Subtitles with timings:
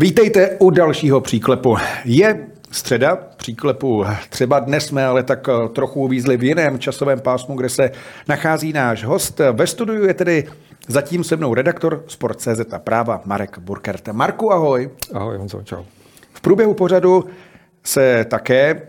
[0.00, 1.76] Vítejte u dalšího příklepu.
[2.04, 4.04] Je středa příklepu.
[4.28, 7.90] Třeba dnes jsme ale tak eh, trochu uvízli v jiném časovém pásmu, kde se
[8.28, 9.40] nachází náš host.
[9.52, 10.44] Ve studiu je tedy
[10.88, 14.08] zatím se mnou redaktor Sport.cz a práva Marek Burkert.
[14.08, 14.90] Marku, ahoj.
[15.12, 15.82] Ahoj, Honzo, čau.
[16.32, 17.24] V průběhu pořadu
[17.84, 18.82] se také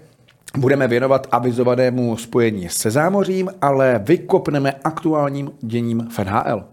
[0.57, 6.63] budeme věnovat avizovanému spojení se zámořím, ale vykopneme aktuálním děním v NHL.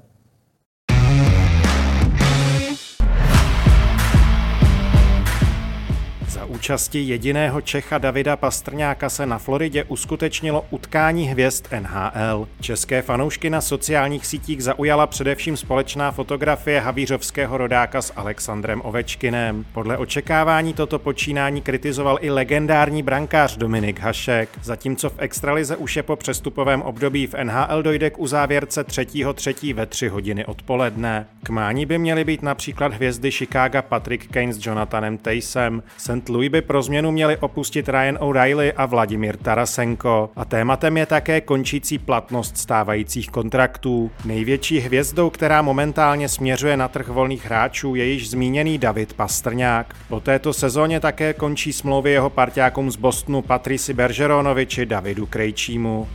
[6.58, 12.48] Účasti jediného Čecha Davida Pastrňáka se na Floridě uskutečnilo utkání hvězd NHL.
[12.60, 19.64] České fanoušky na sociálních sítích zaujala především společná fotografie havířovského rodáka s Alexandrem Ovečkinem.
[19.72, 26.02] Podle očekávání toto počínání kritizoval i legendární brankář Dominik Hašek, zatímco v extralize už je
[26.02, 29.74] po přestupovém období v NHL dojde k uzávěrce 3.3.
[29.74, 31.26] ve 3 hodiny odpoledne.
[31.42, 36.28] K mání by měly být například hvězdy Chicago Patrick Kane s Jonathanem Tejsem, St.
[36.28, 40.30] Louis by pro změnu měli opustit Ryan O'Reilly a Vladimír Tarasenko.
[40.36, 44.10] A tématem je také končící platnost stávajících kontraktů.
[44.24, 49.94] Největší hvězdou, která momentálně směřuje na trh volných hráčů, je již zmíněný David Pastrňák.
[50.08, 56.08] Po této sezóně také končí smlouvy jeho partiákům z Bostonu Patrici Bergeronovi či Davidu Krejčímu.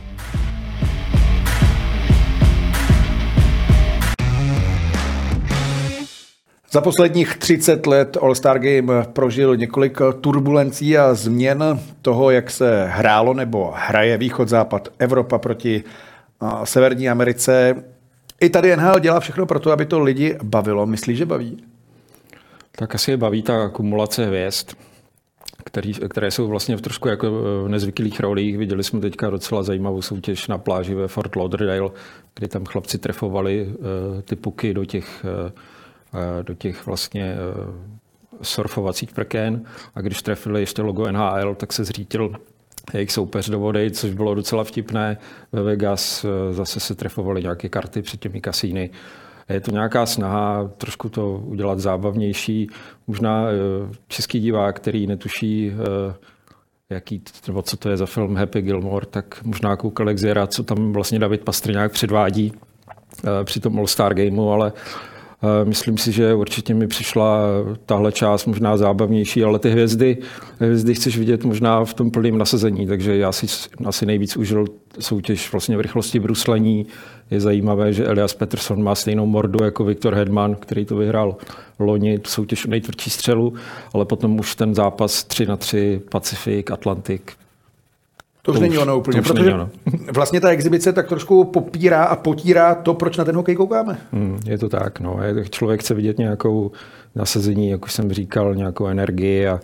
[6.74, 13.34] Za posledních 30 let All-Star Game prožil několik turbulencí a změn toho, jak se hrálo
[13.34, 15.84] nebo hraje východ-západ Evropa proti
[16.64, 17.84] Severní Americe.
[18.40, 20.86] I tady NHL dělá všechno pro to, aby to lidi bavilo.
[20.86, 21.64] Myslíš, že baví?
[22.72, 24.70] Tak asi je baví ta akumulace hvězd,
[25.64, 27.30] který, které jsou vlastně v trošku jako
[27.64, 28.58] v nezvyklých rolích.
[28.58, 31.90] Viděli jsme teďka docela zajímavou soutěž na pláži ve Fort Lauderdale,
[32.34, 33.74] kdy tam chlapci trefovali uh,
[34.22, 35.50] ty puky do těch uh,
[36.42, 37.36] do těch vlastně eh,
[38.42, 39.64] surfovacích prken
[39.94, 42.32] a když trefili ještě logo NHL, tak se zřítil
[42.94, 45.18] jejich soupeř do vody, což bylo docela vtipné.
[45.52, 48.90] Ve Vegas eh, zase se trefovali nějaké karty před těmi kasíny.
[49.48, 52.68] Je to nějaká snaha trošku to udělat zábavnější.
[53.06, 53.54] Možná eh,
[54.08, 55.72] český divák, který netuší,
[56.90, 60.92] jaký, nebo co to je za film Happy Gilmore, tak možná koukal zjera, co tam
[60.92, 62.52] vlastně David Pastrňák předvádí
[63.44, 64.72] při tom All-Star Gameu, ale
[65.64, 67.38] Myslím si, že určitě mi přišla
[67.86, 70.18] tahle část možná zábavnější, ale ty hvězdy,
[70.58, 73.46] hvězdy chceš vidět možná v tom plném nasazení, takže já si
[73.84, 74.66] asi nejvíc užil
[75.00, 76.86] soutěž vlastně v rychlosti bruslení.
[77.30, 81.36] Je zajímavé, že Elias Peterson má stejnou mordu jako Viktor Hedman, který to vyhrál
[81.78, 83.54] loni, soutěž o nejtvrdší střelu,
[83.92, 87.32] ale potom už ten zápas 3 na 3, Pacifik, Atlantik,
[88.44, 89.70] to, to už není ono úplně, protože ono.
[90.12, 93.98] vlastně ta exibice tak trošku popírá a potírá to, proč na ten hokej koukáme.
[94.12, 95.18] Hmm, je to tak, no.
[95.50, 96.72] Člověk chce vidět nějakou
[97.14, 99.60] nasazení, jak už jsem říkal, nějakou energii a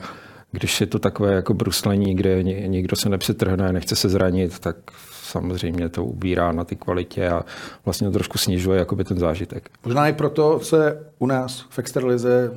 [0.53, 4.77] když je to takové jako bruslení, kde někdo se nepřetrhne, nechce se zranit, tak
[5.23, 7.45] samozřejmě to ubírá na ty kvalitě a
[7.85, 9.71] vlastně to trošku snižuje jakoby ten zážitek.
[9.85, 12.53] Možná i proto se u nás v extralize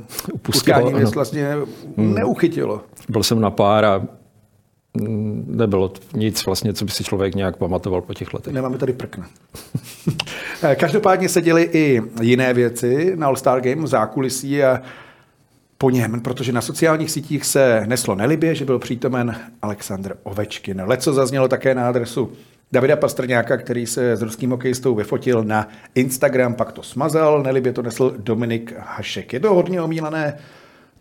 [0.48, 1.56] utkání vlastně
[1.98, 2.14] hmm.
[2.14, 2.82] neuchytilo.
[3.10, 4.08] Byl jsem na pár a
[5.48, 8.54] nebylo nic vlastně, co by si člověk nějak pamatoval po těch letech.
[8.54, 9.28] Nemáme tady prkna.
[10.76, 14.81] Každopádně se děly i jiné věci na All-Star Game, zákulisí a
[15.78, 20.81] po něm, protože na sociálních sítích se neslo nelibě, že byl přítomen Aleksandr Ovečkin.
[20.86, 22.31] Leco zaznělo také na adresu
[22.72, 27.81] Davida Pastrňáka, který se s ruským hokejistou vyfotil na Instagram, pak to smazal, nelibě to
[27.81, 29.34] nesl Dominik Hašek.
[29.34, 30.38] Je to hodně omílané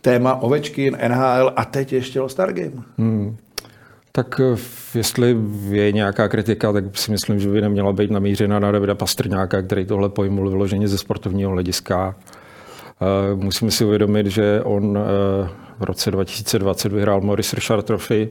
[0.00, 2.82] téma Ovečkin, NHL a teď ještě All-Star Game.
[2.98, 3.36] Hmm.
[4.14, 4.56] Tak eh,
[4.94, 5.36] jestli
[5.70, 9.86] je nějaká kritika, tak si myslím, že by neměla být namířena na Davida Pastrňáka, který
[9.86, 12.16] tohle pojmul vyloženě ze sportovního hlediska.
[13.02, 15.48] Eh, musíme si uvědomit, že on eh,
[15.78, 18.28] v roce 2020 vyhrál Morris Richard Trophy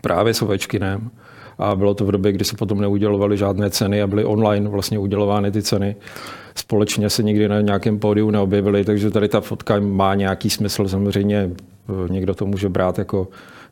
[0.00, 1.10] právě s Ovečkinem
[1.58, 4.98] a bylo to v době, kdy se potom neudělovaly žádné ceny a byly online vlastně
[4.98, 5.96] udělovány ty ceny.
[6.54, 10.88] Společně se nikdy na nějakém pódiu neobjevily, takže tady ta fotka má nějaký smysl.
[10.88, 11.50] Samozřejmě
[12.08, 13.28] někdo to může brát jako,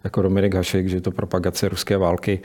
[0.06, 2.40] jako Dominik Hašek, že je to propagace ruské války.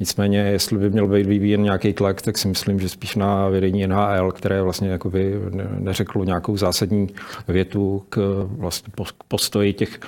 [0.00, 3.86] Nicméně, jestli by měl být vyvíjen nějaký tlak, tak si myslím, že spíš na vedení
[3.86, 5.34] NHL, které vlastně jakoby
[5.78, 7.08] neřeklo nějakou zásadní
[7.48, 8.92] větu k vlastně
[9.28, 10.00] postoji těch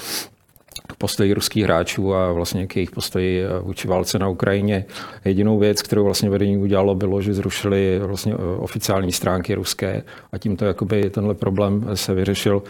[0.98, 4.84] postoji ruských hráčů a vlastně k jejich postoji vůči válce na Ukrajině.
[5.24, 10.02] Jedinou věc, kterou vlastně vedení udělalo, bylo, že zrušili vlastně oficiální stránky ruské
[10.32, 12.62] a tímto jakoby tenhle problém se vyřešil.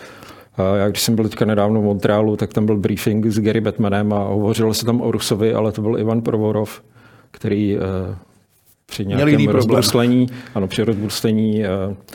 [0.76, 4.12] Já když jsem byl teďka nedávno v Montrealu, tak tam byl briefing s Gary Batmanem
[4.12, 6.82] a hovořilo se tam o Rusovi, ale to byl Ivan Provorov,
[7.30, 8.16] který eh,
[8.86, 11.68] při nějakém rozbruslení, ano, při rozbruslení eh,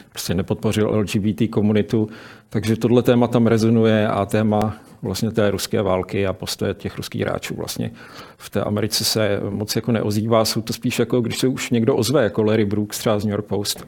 [0.09, 2.09] prostě nepodpořil LGBT komunitu.
[2.49, 7.21] Takže tohle téma tam rezonuje a téma vlastně té ruské války a postoje těch ruských
[7.21, 7.91] hráčů vlastně
[8.37, 10.45] v té Americe se moc jako neozývá.
[10.45, 13.31] Jsou to spíš jako, když se už někdo ozve, jako Larry Brooks třeba z New
[13.31, 13.87] York Post,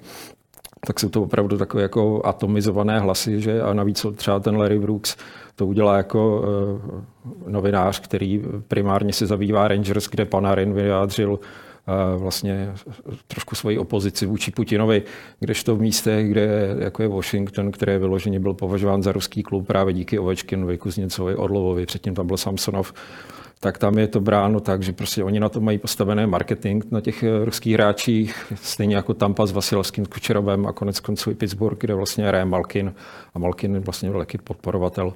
[0.85, 3.61] tak jsou to opravdu takové jako atomizované hlasy, že?
[3.61, 5.17] A navíc třeba ten Larry Brooks
[5.55, 12.73] to udělá jako uh, novinář, který primárně se zabývá Rangers, kde Panarin vyjádřil uh, vlastně
[13.27, 15.03] trošku svoji opozici vůči Putinovi,
[15.39, 19.93] kdežto v místech, kde jako je Washington, který vyloženě byl považován za ruský klub právě
[19.93, 22.93] díky Ovečkinovi, Kuzněcovi, Orlovovi, předtím tam byl Samsonov,
[23.65, 27.01] tak tam je to bráno tak, že prostě oni na to mají postavené marketing na
[27.01, 31.77] těch eh, ruských hráčích, stejně jako Tampa s Vasilevským Kučerovem a konec konců i Pittsburgh,
[31.79, 32.93] kde vlastně hraje Malkin
[33.33, 35.13] a Malkin vlastně velký podporovatel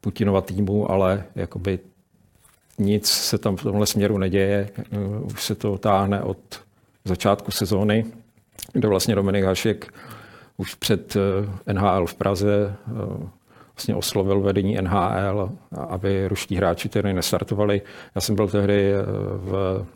[0.00, 1.78] Putinova týmu, ale jakoby
[2.78, 4.68] nic se tam v tomhle směru neděje.
[4.78, 4.98] Eh,
[5.34, 6.38] už se to táhne od
[7.04, 8.04] začátku sezóny,
[8.72, 9.92] kde vlastně Dominik Hašek
[10.56, 12.76] už před eh, NHL v Praze
[13.80, 15.52] vlastně oslovil vedení NHL,
[15.88, 17.82] aby ruští hráči tedy nestartovali.
[18.14, 19.02] Já jsem byl tehdy eh,
[19.36, 19.86] v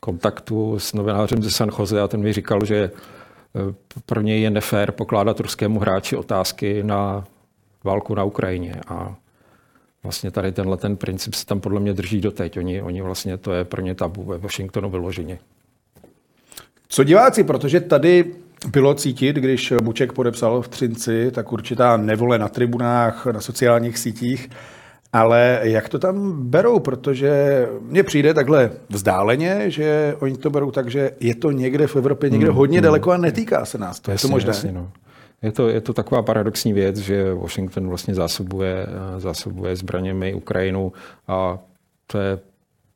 [0.00, 3.74] kontaktu s novinářem ze San Jose a ten mi říkal, že eh,
[4.06, 7.24] pro něj je nefér pokládat ruskému hráči otázky na
[7.84, 8.74] válku na Ukrajině.
[8.88, 9.14] A
[10.02, 12.58] vlastně tady tenhle ten princip se tam podle mě drží doteď.
[12.58, 15.38] Oni, oni vlastně to je pro ně tabu ve Washingtonu vyloženě.
[16.88, 18.34] Co diváci, protože tady
[18.70, 24.50] bylo cítit, když Buček podepsal v Třinci, tak určitá nevole na tribunách, na sociálních sítích,
[25.12, 26.78] ale jak to tam berou?
[26.78, 31.96] Protože mně přijde takhle vzdáleně, že oni to berou tak, že je to někde v
[31.96, 32.84] Evropě, někde hmm, hodně hmm.
[32.84, 34.00] daleko a netýká se nás.
[34.00, 34.48] To jasně, je to možné?
[34.48, 34.90] Jasně, no.
[35.42, 38.86] Je to, je to taková paradoxní věc, že Washington vlastně zásobuje,
[39.18, 40.92] zásobuje zbraněmi Ukrajinu
[41.28, 41.58] a
[42.06, 42.38] to je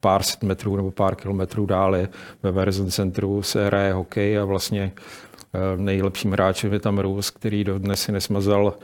[0.01, 2.09] pár set metrů nebo pár kilometrů dále
[2.43, 4.93] ve Verizon centru se hraje hokej a vlastně
[5.77, 8.75] nejlepším hráčem je tam Rus, který dodnes si nesmazal,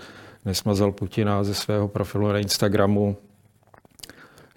[0.45, 3.17] nesmazal Putina ze svého profilu na Instagramu.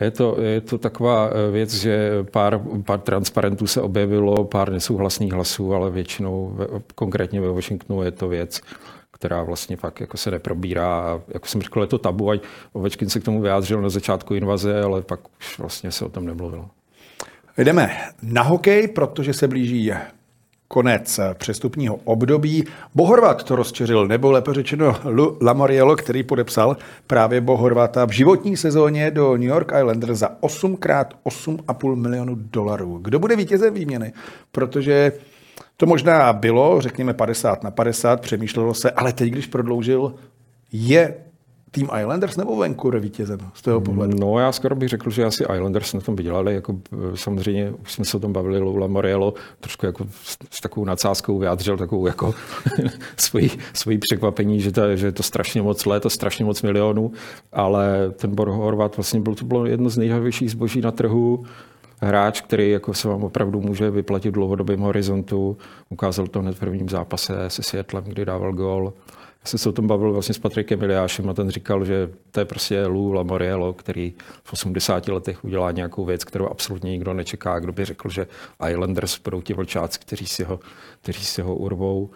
[0.01, 5.33] Je to, je to taková eh, věc, že pár, pár transparentů se objevilo, pár nesouhlasných
[5.33, 6.57] hlasů, ale většinou,
[6.95, 8.61] konkrétně ve Washingtonu, je to věc,
[9.11, 11.01] která vlastně fakt jako se neprobírá.
[11.01, 12.41] A jako jsem řekl, je to tabu, ať
[12.73, 16.25] Ovečkin se k tomu vyjádřil na začátku invaze, ale pak už vlastně se o tom
[16.25, 16.69] nemluvilo.
[17.57, 19.85] Jdeme na hokej, protože se blíží
[20.71, 22.63] konec přestupního období.
[22.95, 26.77] Bohorvat to rozčeřil, nebo lépe řečeno Lu Lamoriello, který podepsal
[27.07, 32.99] právě Bohorvata v životní sezóně do New York Islanders za 8 krát 8,5 milionů dolarů.
[33.01, 34.13] Kdo bude vítězem výměny?
[34.51, 35.11] Protože
[35.77, 40.13] to možná bylo, řekněme 50 na 50, přemýšlelo se, ale teď, když prodloužil,
[40.71, 41.15] je
[41.71, 44.17] tým Islanders nebo Vancouver vítězem z toho pohledu?
[44.19, 46.53] No já skoro bych řekl, že asi Islanders na tom vydělali.
[46.53, 46.75] Jako,
[47.13, 50.85] e, samozřejmě už jsme se o tom bavili, Lula Moriello trošku jako s, s takovou
[50.85, 52.35] nadsázkou vyjádřil takovou jako
[53.17, 57.11] svoji, svoji překvapení, že to, že je to strašně moc let a strašně moc milionů,
[57.51, 61.43] ale ten Bor Horvat vlastně byl, to bylo jedno z nejhavějších zboží na trhu
[62.01, 65.57] hráč, který jako se vám opravdu může vyplatit v dlouhodobém horizontu.
[65.89, 68.93] Ukázal to hned v prvním zápase se Světlem, kdy dával gol
[69.45, 72.45] jsem se o tom bavil vlastně s Patrikem Iliášem a ten říkal, že to je
[72.45, 77.59] prostě Lou Lamoriello, který v 80 letech udělá nějakou věc, kterou absolutně nikdo nečeká.
[77.59, 78.27] Kdo by řekl, že
[78.69, 80.59] Islanders budou ti vlčáci, kteří si ho,
[81.01, 82.09] kteří si ho urvou.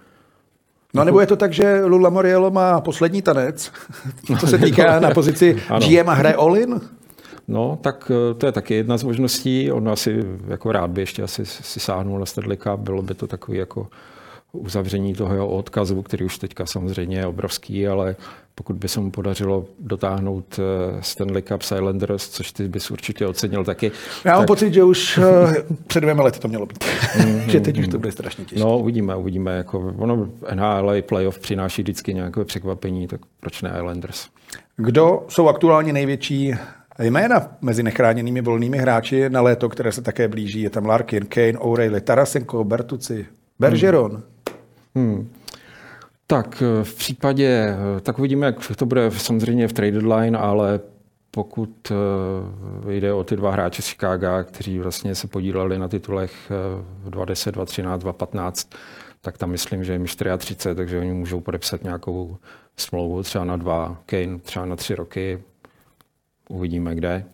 [0.93, 3.71] No nebo je to tak, že Lula Moriello má poslední tanec,
[4.39, 5.53] co se týká na pozici
[5.87, 6.81] GM a hraje Olin?
[7.47, 9.71] No, tak eh, to je taky jedna z možností.
[9.71, 13.57] On asi jako rád by ještě asi si sáhnul na Stedlika, bylo by to takový
[13.57, 13.87] jako
[14.53, 18.15] uzavření toho jeho odkazu, který už teďka samozřejmě je obrovský, ale
[18.55, 23.63] pokud by se mu podařilo dotáhnout eh, Stanley Cup Islanders, což ty bys určitě ocenil
[23.63, 23.91] taky.
[24.25, 24.37] Já tak...
[24.37, 26.83] mám pocit, že už eh, před dvěma lety to mělo být.
[26.83, 27.47] Mm-hmm.
[27.47, 28.59] že teď už to bude strašně těžké.
[28.59, 29.57] No, uvidíme, uvidíme.
[29.57, 34.27] Jako, ono NHL playoff přináší vždycky nějaké překvapení, tak proč ne Islanders?
[34.77, 36.53] Kdo jsou aktuálně největší
[36.99, 40.61] jména mezi nechráněnými volnými hráči na léto, které se také blíží?
[40.61, 43.25] Je tam Larkin, Kane, O'Reilly, Tarasenko, Bertuci,
[43.59, 44.11] Bergeron.
[44.11, 44.32] Hmm.
[44.95, 45.29] Hmm.
[46.27, 50.79] Tak eh, v případě, eh, tak uvidíme, jak to bude samozřejmě v trade deadline, ale
[51.31, 56.51] pokud eh, jde o ty dva hráče z Chicago, kteří vlastně se podíleli na titulech
[57.03, 58.69] 2010, 2013, 2015,
[59.21, 60.07] tak tam myslím, že je mi
[60.37, 62.37] 34, takže oni můžou podepsat nějakou
[62.77, 65.43] smlouvu třeba na dva, Kane třeba na tři roky.
[66.49, 67.25] Uvidíme kde.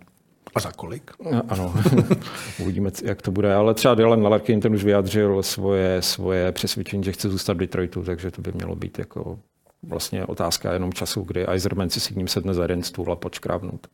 [0.56, 1.12] A za kolik?
[1.48, 1.74] Ano,
[2.62, 3.53] uvidíme, jak to bude.
[3.53, 8.03] Ale třeba Dylan Larkin ten už vyjádřil svoje, svoje přesvědčení, že chce zůstat v Detroitu,
[8.03, 9.39] takže to by mělo být jako
[9.84, 13.88] vlastně otázka jenom času, kdy Eiserman si s ním sedne za jeden stůl a počkrávnout.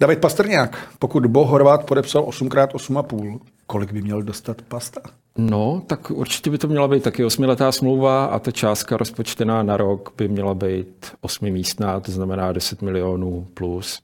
[0.00, 5.00] David Pastrňák, pokud Bo Horvát podepsal 8x8,5, kolik by měl dostat pasta?
[5.38, 9.76] No, tak určitě by to měla být taky osmiletá smlouva a ta částka rozpočtená na
[9.76, 14.02] rok by měla být osmimístná, to znamená 10 milionů plus,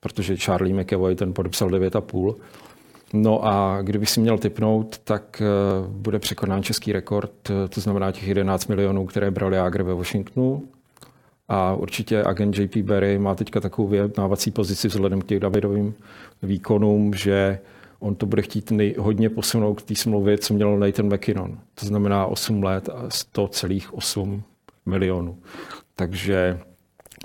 [0.00, 2.34] protože Charlie McAvoy ten podepsal 9,5.
[3.12, 5.46] No a kdybych si měl typnout, tak eh,
[5.88, 10.62] bude překonán český rekord, eh, to znamená těch 11 milionů, které bral Jágr ve Washingtonu.
[11.48, 15.94] A určitě agent JP Berry má teďka takovou vyjednávací pozici vzhledem k těch Davidovým
[16.42, 17.58] výkonům, že
[18.00, 21.58] on to bude chtít nej, hodně posunout k té smlouvě, co měl Nathan McKinnon.
[21.74, 24.42] To znamená 8 let a 100,8
[24.86, 25.38] milionů.
[25.94, 26.58] Takže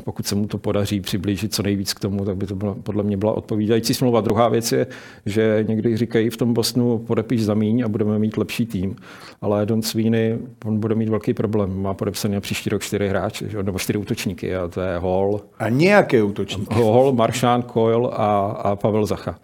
[0.03, 3.03] pokud se mu to podaří přiblížit co nejvíc k tomu, tak by to byla, podle
[3.03, 4.21] mě byla odpovídající smlouva.
[4.21, 4.87] Druhá věc je,
[5.25, 8.95] že někdy říkají v tom Bosnu podepíš za míň a budeme mít lepší tým,
[9.41, 11.81] ale Don Sweeney, on bude mít velký problém.
[11.81, 15.41] Má podepsaný na příští rok čtyři hráče, nebo čtyři útočníky a to je Hall.
[15.59, 16.73] A nějaké útočníky.
[16.73, 19.35] Hall, Maršán, Coyle a, a Pavel Zacha.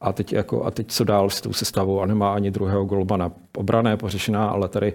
[0.00, 3.32] A teď, jako, a teď co dál s tou sestavou a nemá ani druhého golmana.
[3.56, 4.94] Obrané pořešená, ale tady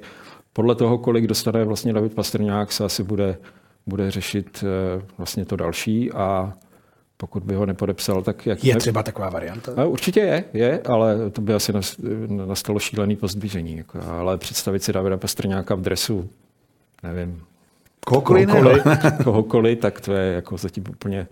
[0.53, 3.37] podle toho, kolik dostane vlastně David Pastrňák, se asi bude
[3.87, 6.53] bude řešit eh, vlastně to další a
[7.17, 8.63] pokud by ho nepodepsal, tak jak...
[8.63, 9.71] Je třeba taková varianta?
[9.77, 11.73] No, určitě je, je, ale to by asi
[12.27, 13.77] nastalo šílený pozdvižení.
[13.77, 16.29] Jako, ale představit si Davida Pastrňáka v dresu,
[17.03, 17.41] nevím,
[18.05, 18.83] kohokoliv, kohokoliv,
[19.23, 21.27] kohokoliv, tak to je jako zatím úplně,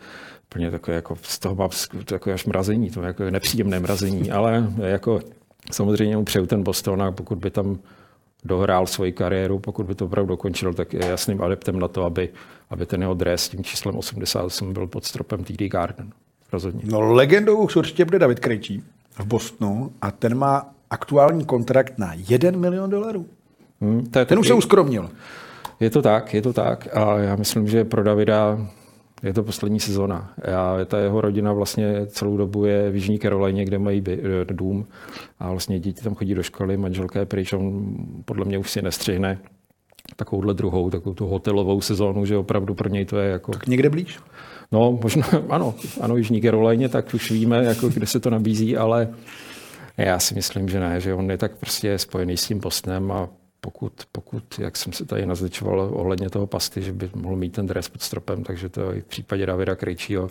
[0.52, 1.70] úplně takové, jako z toho mám
[2.06, 5.20] takové až mrazení, to je jako nepříjemné mrazení, ale jako
[5.72, 7.80] samozřejmě mu přeju ten Boston a pokud by tam
[8.44, 12.30] dohrál svoji kariéru, pokud by to opravdu dokončil, tak je jasným adeptem na to, aby,
[12.70, 16.10] aby ten jeho dres s tím číslem 88 byl pod stropem TD Garden.
[16.52, 16.82] Rozhodně.
[16.86, 18.84] No legendou už určitě bude David Krejčí
[19.20, 23.26] v Bostonu a ten má aktuální kontrakt na 1 milion dolarů.
[23.82, 25.10] Hmm, to je ten taky, už se uskromnil.
[25.80, 28.68] Je to tak, je to tak a já myslím, že pro Davida
[29.24, 30.34] je to poslední sezona.
[30.48, 34.54] Já, ta jeho rodina vlastně celou dobu je v Jižní Karolajně, kde mají by, eh,
[34.54, 34.86] dům
[35.40, 38.82] a vlastně děti tam chodí do školy, manželka je pryč, on podle mě už si
[38.82, 39.40] nestřihne
[40.16, 43.52] takovouhle druhou, takovou tu hotelovou sezónu, že opravdu pro něj to je jako...
[43.52, 44.20] Tak někde blíž?
[44.72, 49.10] No, možná, ano, ano, Jižní Karolajně, tak už víme, jako, kde se to nabízí, ale
[49.98, 53.30] já si myslím, že ne, že on je tak prostě spojený s tím postnem a
[53.62, 57.68] pokud, pokud, jak jsem se tady nazličoval ohledně toho pasty, že by mohl mít ten
[57.68, 60.30] dres pod stropem, takže to i v případě Davida Krejčího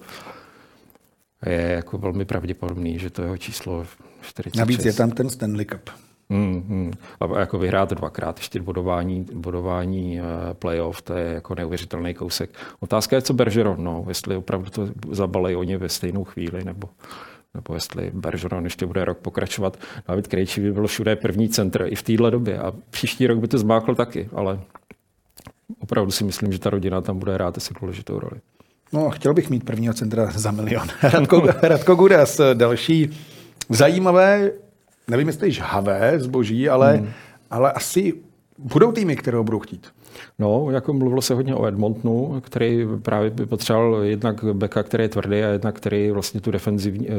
[1.46, 3.86] je jako velmi pravděpodobný, že to jeho číslo
[4.22, 4.58] 46.
[4.58, 5.90] Navíc je tam ten Stanley Cup.
[6.30, 6.92] Hmm, hmm.
[7.20, 12.50] A jako vyhrát dvakrát ještě bodování, bodování uh, playoff, to je jako neuvěřitelný kousek.
[12.80, 16.88] Otázka je, co Bergeron, no, jestli opravdu to zabalej oni ve stejnou chvíli, nebo
[17.54, 19.76] nebo jestli Bergeron ještě bude rok pokračovat.
[20.08, 23.48] David Krejčí by byl všude první centr i v téhle době a příští rok by
[23.48, 24.60] to zmákl taky, ale
[25.78, 28.40] opravdu si myslím, že ta rodina tam bude hrát asi důležitou roli.
[28.92, 30.88] No, chtěl bych mít prvního centra za milion.
[31.02, 33.10] Radko, Radko Gudas, další
[33.68, 34.50] zajímavé,
[35.08, 37.10] nevím, jestli žhavé zboží, ale, hmm.
[37.50, 38.14] ale asi
[38.58, 39.88] budou týmy, které ho budou chtít.
[40.38, 45.08] No, jako mluvilo se hodně o Edmontonu, který právě by potřeboval jednak beka, který je
[45.08, 47.12] tvrdý a jednak který vlastně tu defenzivní, eh,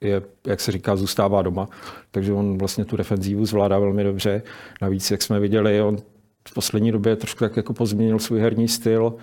[0.00, 1.68] je, jak se říká, zůstává doma.
[2.10, 4.42] Takže on vlastně tu defenzivu zvládá velmi dobře.
[4.82, 5.96] Navíc, jak jsme viděli, on
[6.48, 9.14] v poslední době trošku tak jako pozměnil svůj herní styl.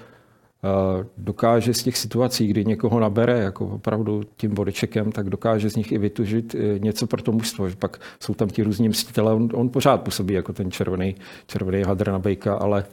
[1.17, 5.91] Dokáže z těch situací, kdy někoho nabere jako opravdu tím bodyčekem, tak dokáže z nich
[5.91, 7.67] i vytužit eh, něco pro to mužstvo.
[7.79, 11.15] Pak jsou tam ti různí mstitele, on, on pořád působí jako ten červený,
[11.47, 12.85] červený hadr na bejka, ale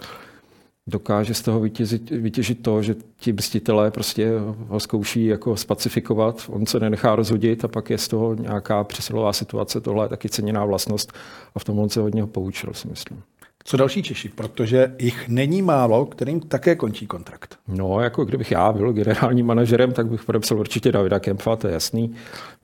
[0.87, 4.32] dokáže z toho vytěžit, vytěžit to, že ti mstitelé prostě
[4.68, 9.32] ho zkouší jako spacifikovat, on se nenechá rozhodit a pak je z toho nějaká přesilová
[9.32, 9.80] situace.
[9.80, 11.12] Tohle je taky ceněná vlastnost
[11.54, 13.22] a v tom on se hodně poučil, si myslím.
[13.64, 14.28] Co další Češi?
[14.28, 17.58] Protože jich není málo, kterým také končí kontrakt.
[17.68, 21.72] No, jako kdybych já byl generálním manažerem, tak bych podepsal určitě Davida Kempfa, to je
[21.72, 22.14] jasný.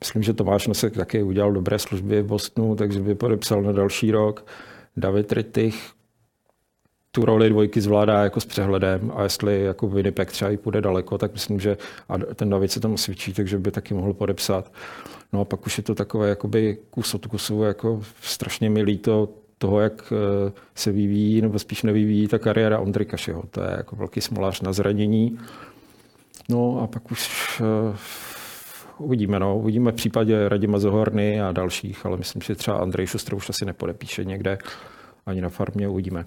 [0.01, 4.11] Myslím, že Tomáš Nosek také udělal dobré služby v Bostonu, takže by podepsal na další
[4.11, 4.47] rok.
[4.97, 5.91] David Rittich
[7.17, 11.19] tu roli dvojky zvládá jako s přehledem a jestli jako Winnipeg třeba i půjde daleko,
[11.19, 11.77] tak myslím, že
[12.09, 14.73] a ten David se tam osvědčí, takže by taky mohl podepsat.
[15.33, 19.29] No a pak už je to takové jakoby kus od kusu, jako strašně milý to
[19.59, 23.43] toho, jak eh, se vyvíjí, nebo spíš nevyvíjí ta kariéra Ondry Kašeho.
[23.51, 25.39] To je jako velký smolař na zranění.
[26.49, 27.31] No a pak už
[27.61, 27.97] eh,
[28.99, 29.59] uvidíme, no.
[29.59, 33.65] Uvidíme v případě Radima Zohorny a dalších, ale myslím, že třeba Andrej Šustr už asi
[33.65, 34.59] nepodepíše někde
[35.27, 36.25] ani na farmě, uvidíme.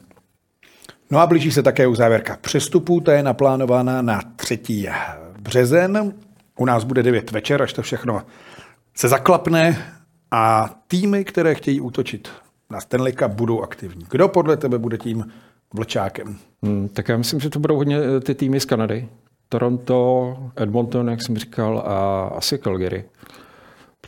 [1.12, 4.60] No a blíží se také uzávěrka přestupů, ta je naplánována na 3.
[5.39, 6.13] březen.
[6.58, 8.22] U nás bude 9 večer, až to všechno
[8.96, 9.78] se zaklapne
[10.32, 12.30] a týmy, které chtějí útočit
[12.70, 14.06] na Stanley Cup, budou aktivní.
[14.10, 15.25] Kdo podle tebe bude tím
[15.74, 16.38] vlčákem?
[16.63, 19.08] Hmm, tak já myslím, že to budou hodně eh, ty týmy z Kanady.
[19.50, 23.06] Toronto, Edmonton, jak jsem říkal, a asi Calgary.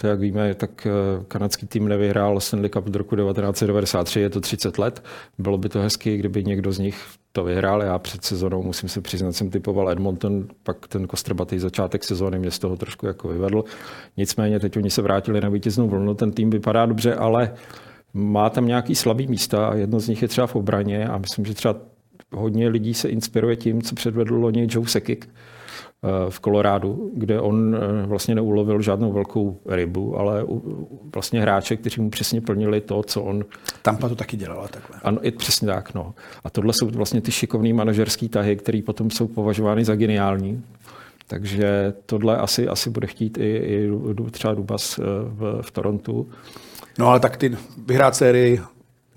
[0.01, 4.41] Protože jak víme, tak eh, kanadský tým nevyhrál Stanley Cup od roku 1993, je to
[4.41, 5.03] 30 let.
[5.37, 7.83] Bylo by to hezky, kdyby někdo z nich to vyhrál.
[7.83, 12.51] Já před sezónou, musím se přiznat, jsem typoval Edmonton, pak ten kostrbatý začátek sezóny mě
[12.51, 13.63] z toho trošku jako vyvedl.
[14.17, 17.53] Nicméně teď oni se vrátili na vítěznou vlnu, ten tým vypadá dobře, ale
[18.13, 21.45] má tam nějaký slabý místa a jedno z nich je třeba v obraně a myslím,
[21.45, 21.75] že třeba
[22.31, 25.29] hodně lidí se inspiruje tím, co předvedl loni Joe Sekik
[26.29, 30.45] v Kolorádu, kde on eh, vlastně neulovil žádnou velkou rybu, ale
[31.13, 33.45] vlastně hráče, kteří mu přesně plnili to, co on...
[33.81, 34.99] Tampa to taky dělala takhle.
[35.03, 35.93] Ano, je přesně tak.
[35.93, 36.13] No.
[36.43, 40.63] A tohle jsou vlastně ty šikovné manažerské tahy, které potom jsou považovány za geniální.
[41.27, 43.91] Takže tohle asi, asi bude chtít i, i
[44.31, 46.29] třeba Dubas eh, v, v Torontu.
[46.99, 48.59] No ale tak ty vyhrát sérii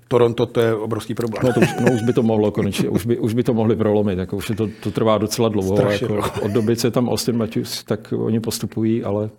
[0.07, 1.43] Toronto, to je obrovský problém.
[1.43, 3.75] No, to už, no už by to mohlo konečně, už by, už by to mohli
[3.75, 5.77] prolomit, jako už to, to trvá docela dlouho.
[5.77, 9.29] Strašně jako, od doby, co je tam Austin Matthews, tak oni postupují, ale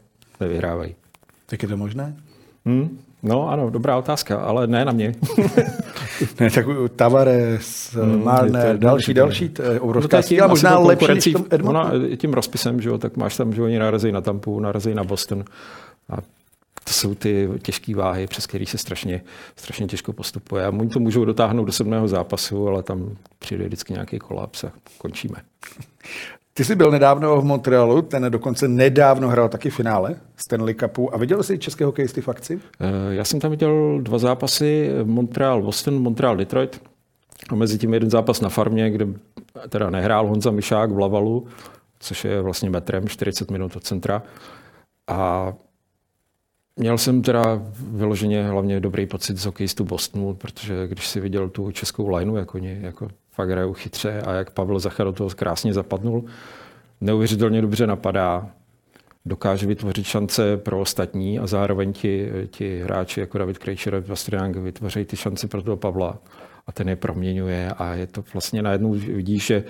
[0.40, 0.94] nevyhrávají.
[1.46, 2.16] Tak je to možné?
[2.64, 2.98] Hmm?
[3.22, 5.14] No ano, dobrá otázka, ale ne na mě.
[6.40, 11.24] ne, tak Tavares, hmm, Marner, další, další, to je obrovská no, síla, možná lepší než
[11.24, 14.94] tom Ona, tím rozpisem, že jo, tak máš tam, že oni narazí na Tampu, narazí
[14.94, 15.44] na Boston
[16.10, 16.16] a
[16.86, 19.22] to jsou ty těžké váhy, přes které se strašně,
[19.56, 20.64] strašně těžko postupuje.
[20.64, 24.72] A oni to můžou dotáhnout do sedmého zápasu, ale tam přijde vždycky nějaký kolaps a
[24.98, 25.36] končíme.
[26.54, 31.14] Ty jsi byl nedávno v Montrealu, ten dokonce nedávno hrál taky finále Stanley Cupu.
[31.14, 32.60] A viděl jsi české hokejisty v akci?
[32.80, 36.80] Eh, já jsem tam viděl dva zápasy, Montreal-Boston, Montreal-Detroit.
[37.50, 39.06] A mezi tím jeden zápas na farmě, kde
[39.68, 41.46] teda nehrál Honza Mišák v Lavalu,
[41.98, 44.22] což je vlastně metrem, 40 minut od centra.
[45.08, 45.52] A
[46.78, 51.70] Měl jsem teda vyloženě hlavně dobrý pocit z hokejistu Bostonu, protože když si viděl tu
[51.70, 55.74] českou lineu, jak oni jako fakt hrajou chytře a jak Pavel Zachar do toho krásně
[55.74, 56.24] zapadnul,
[57.00, 58.50] neuvěřitelně dobře napadá,
[59.26, 64.56] dokáže vytvořit šance pro ostatní a zároveň ti, ti hráči jako David Krejčer a Pastrňák
[64.56, 66.18] vytvoří ty šance pro toho Pavla
[66.66, 69.64] a ten je proměňuje a je to vlastně najednou vidíš, že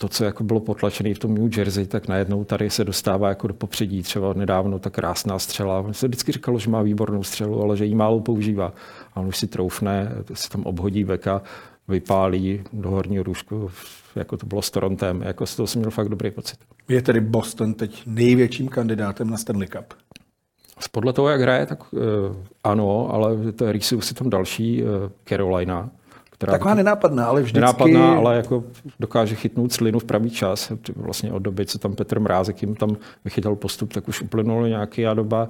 [0.00, 3.46] to, co jako bylo potlačené v tom New Jersey, tak najednou tady se dostává jako
[3.46, 4.02] do popředí.
[4.02, 5.80] Třeba nedávno ta krásná střela.
[5.80, 8.72] On se vždycky říkalo, že má výbornou střelu, ale že ji málo používá.
[9.14, 11.42] A on už si troufne, se tam obhodí veka,
[11.88, 13.70] vypálí do horního růžku,
[14.16, 15.22] jako to bylo s Torontem.
[15.22, 16.58] Jako z toho jsem měl fakt dobrý pocit.
[16.88, 19.94] Je tedy Boston teď největším kandidátem na Stanley Cup?
[20.92, 22.00] Podle toho, jak hraje, tak uh,
[22.64, 24.88] ano, ale to je si tam další uh,
[25.28, 25.90] Carolina,
[26.40, 27.60] která Taková nenápadná, ale vždycky...
[27.60, 28.64] Nenápadná, ale jako
[29.00, 30.72] dokáže chytnout slinu v pravý čas.
[30.96, 35.14] Vlastně od doby, co tam Petr Mrázek jim tam vychytal postup, tak už uplynulo nějaká
[35.14, 35.48] doba.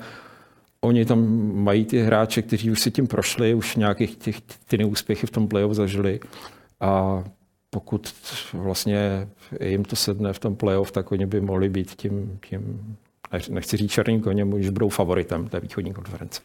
[0.80, 5.26] Oni tam mají ty hráče, kteří už si tím prošli, už nějakých těch, ty neúspěchy
[5.26, 6.20] v tom playoff zažili.
[6.80, 7.24] A
[7.70, 8.14] pokud
[8.52, 9.28] vlastně
[9.60, 12.96] jim to sedne v tom playoff, tak oni by mohli být tím, tím
[13.50, 16.40] nechci říct černým koněm, už budou favoritem té východní konference.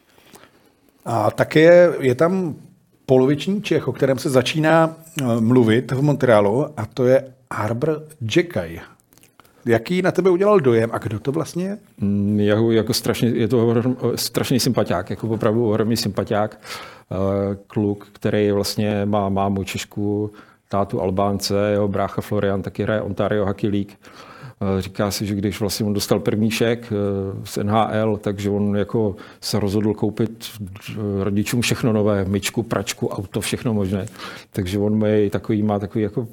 [1.06, 2.56] A také je tam
[3.06, 8.04] poloviční Čech, o kterém se začíná eh, mluvit v Montrealu, a to je Arbor
[8.36, 8.80] Jackaj.
[9.66, 11.78] Jaký na tebe udělal dojem a kdo to vlastně je?
[11.98, 13.84] Mm, jako, jako strašně, je to
[14.16, 16.60] strašný sympatiák, jako opravdu ohromný sympatiák.
[17.12, 17.16] Eh,
[17.68, 20.32] kluk, který vlastně má mámu Češku,
[20.70, 24.35] tátu Albánce, jeho brácha Florian taky hraje Ontario Hockey League Eh,
[24.80, 26.96] říká si, že když vlastně on dostal první šek eh,
[27.44, 30.46] z NHL, takže on jako se rozhodl koupit
[31.20, 34.06] rodičům všechno nové, myčku, pračku, auto, všechno možné.
[34.52, 36.28] Takže on má takový, má takový jako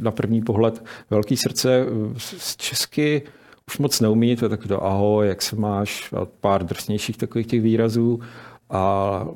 [0.00, 1.86] na první pohled velký srdce.
[1.86, 3.22] Eh, z Česky
[3.68, 7.46] už moc neumí, to je takový to ahoj, jak se máš, a pár drsnějších takových
[7.46, 8.20] těch výrazů.
[8.70, 9.26] A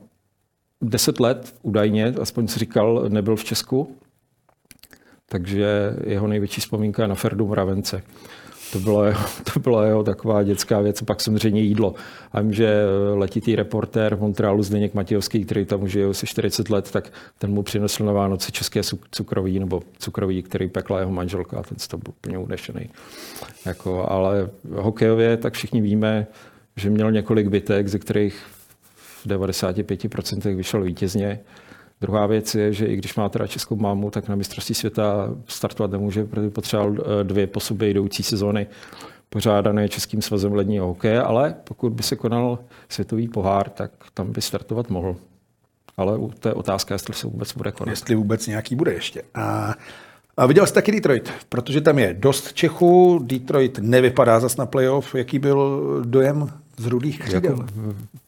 [0.80, 3.96] deset let údajně, aspoň si říkal, nebyl v Česku,
[5.28, 8.02] takže jeho největší vzpomínka je na Ferdu Mravence.
[8.72, 11.94] To bylo, jeho, to byla jeho taková dětská věc, pak samozřejmě jídlo.
[12.32, 16.70] A vím, že letitý reportér v Montrealu Zdeněk Matějovský, který tam už je asi 40
[16.70, 21.58] let, tak ten mu přinesl na Vánoce české cukroví, nebo cukroví, který pekla jeho manželka
[21.58, 22.90] a ten toho byl úplně unešený.
[23.66, 26.26] Jako, ale hokejově tak všichni víme,
[26.76, 28.44] že měl několik bitek, ze kterých
[28.96, 31.40] v 95% vyšel vítězně.
[32.00, 35.90] Druhá věc je, že i když má teda českou mámu, tak na mistrovství světa startovat
[35.90, 38.66] nemůže, protože potřeboval eh, dvě po sobě jdoucí sezóny
[39.30, 42.58] pořádané Českým svazem ledního hokeje, ale pokud by se konal
[42.88, 45.16] světový pohár, tak tam by startovat mohl.
[45.96, 47.90] Ale to je otázka, jestli se vůbec bude konat.
[47.90, 49.22] Jestli vůbec nějaký bude ještě.
[49.34, 49.74] A,
[50.36, 55.14] a viděl jsi taky Detroit, protože tam je dost Čechů, Detroit nevypadá zas na playoff.
[55.14, 57.52] Jaký byl dojem z rudých křídel?
[57.52, 57.66] Jako,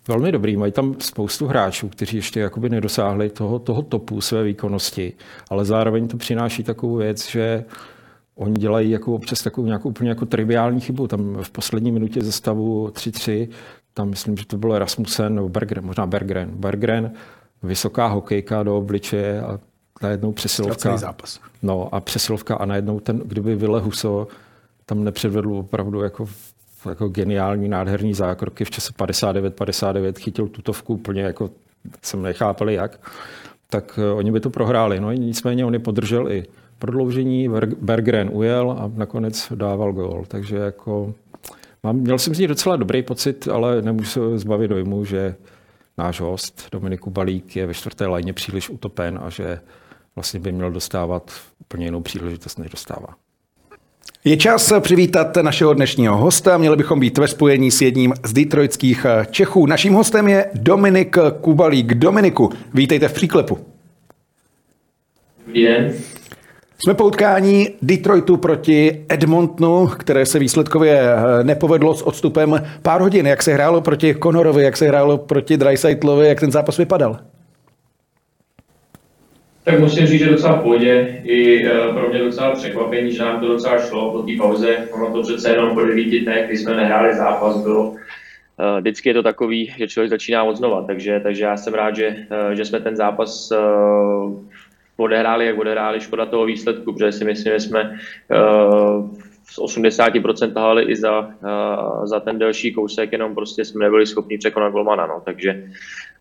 [0.08, 5.12] velmi dobrý, mají tam spoustu hráčů, kteří ještě jakoby nedosáhli toho, toho topu své výkonnosti,
[5.50, 7.64] ale zároveň to přináší takovou věc, že
[8.34, 11.06] oni dělají jako občas takovou nějakou úplně jako triviální chybu.
[11.06, 13.48] Tam v poslední minutě ze stavu 3-3,
[13.94, 16.50] tam myslím, že to bylo Rasmussen nebo Bergren, možná Bergren.
[16.54, 17.12] Bergren,
[17.62, 19.58] vysoká hokejka do obličeje a
[20.02, 20.96] najednou přesilovka.
[20.96, 21.40] zápas.
[21.62, 24.28] No a přesilovka a najednou ten, kdyby Vile Huso
[24.86, 26.26] tam nepředvedl opravdu jako,
[26.88, 31.50] jako geniální, nádherný zákroky v čase 59-59, chytil tutovku úplně jako
[32.02, 33.00] jsem nechápal jak,
[33.70, 35.00] tak uh, oni by to prohráli.
[35.00, 36.44] No nicméně on je podržel i
[36.78, 37.48] prodloužení,
[37.80, 40.24] Berggren ujel a nakonec dával gol.
[40.28, 41.14] Takže jako
[41.82, 45.34] mám, měl jsem z ní docela dobrý pocit, ale nemůžu se zbavit dojmu, že
[45.98, 49.60] náš host Dominiku Balík je ve čtvrté lajně příliš utopen a že
[50.14, 53.14] vlastně by měl dostávat úplně jinou příležitost, než dostává.
[54.24, 56.58] Je čas přivítat našeho dnešního hosta.
[56.58, 59.66] Měli bychom být ve spojení s jedním z detroitských Čechů.
[59.66, 61.94] Naším hostem je Dominik Kubalík.
[61.94, 63.58] Dominiku, vítejte v příklepu.
[65.46, 65.92] Dobrý den.
[66.84, 73.26] Jsme po utkání Detroitu proti Edmontonu, které se výsledkově eh, nepovedlo s odstupem pár hodin.
[73.26, 77.18] Jak se hrálo proti Conorovi, jak se hrálo proti Dreisaitlovi, jak ten zápas vypadal?
[79.70, 81.20] Tak musím říct, že docela v pohodě.
[81.24, 84.88] I eh, pro mě docela překvapení, že nám to docela šlo po té pauze.
[84.92, 87.94] Ono to přece jenom po devíti dnech, kdy jsme nehráli zápas, bylo
[88.58, 91.96] eh, vždycky je to takový, že člověk začíná od znova, takže, takže já jsem rád,
[91.96, 92.16] že,
[92.52, 93.52] že jsme ten zápas
[94.96, 97.98] odehráli, jak odehráli, škoda toho výsledku, protože si myslím, že jsme
[99.50, 101.30] z 80% tahali i za,
[102.04, 105.64] za ten delší kousek, jenom prostě jsme nebyli schopni překonat golmana, no, takže,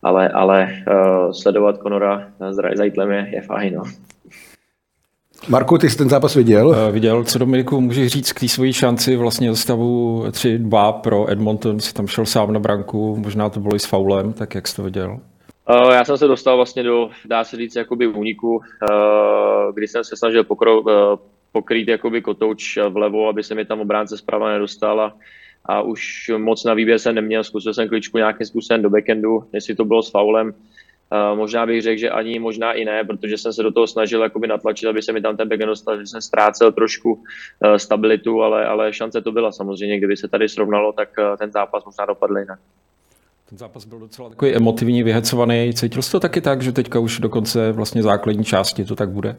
[0.03, 3.83] ale, ale uh, sledovat Konora s Zajtlem je, je fajn, no.
[5.49, 6.67] Marku, ty jsi ten zápas viděl?
[6.67, 7.23] Uh, viděl.
[7.23, 12.07] Co Dominiku můžeš říct k té svojí šanci vlastně stavu 3-2 pro Edmonton, si tam
[12.07, 15.19] šel sám na branku, možná to bylo i s faulem, tak jak jsi to viděl?
[15.69, 18.62] Uh, já jsem se dostal vlastně do, dá se říct, jakoby úniku, uh,
[19.73, 20.91] kdy jsem se snažil pokro, uh,
[21.51, 25.13] pokrýt jakoby kotouč vlevo, aby se mi tam obránce zprava nedostal a,
[25.69, 29.75] a už moc na výběr jsem neměl, zkusil jsem kličku nějakým způsobem do backendu, jestli
[29.75, 33.53] to bylo s faulem, uh, možná bych řekl, že ani možná i ne, protože jsem
[33.53, 36.21] se do toho snažil jakoby natlačit, aby se mi tam ten backhand dostal, že jsem
[36.21, 41.10] ztrácel trošku uh, stabilitu, ale, ale šance to byla samozřejmě, kdyby se tady srovnalo, tak
[41.19, 42.60] uh, ten zápas možná dopadl jinak.
[43.49, 45.73] Ten zápas byl docela takový emotivní, vyhecovaný.
[45.73, 49.10] Cítil jsi to taky tak, že teďka už do konce vlastně základní části to tak
[49.10, 49.36] bude?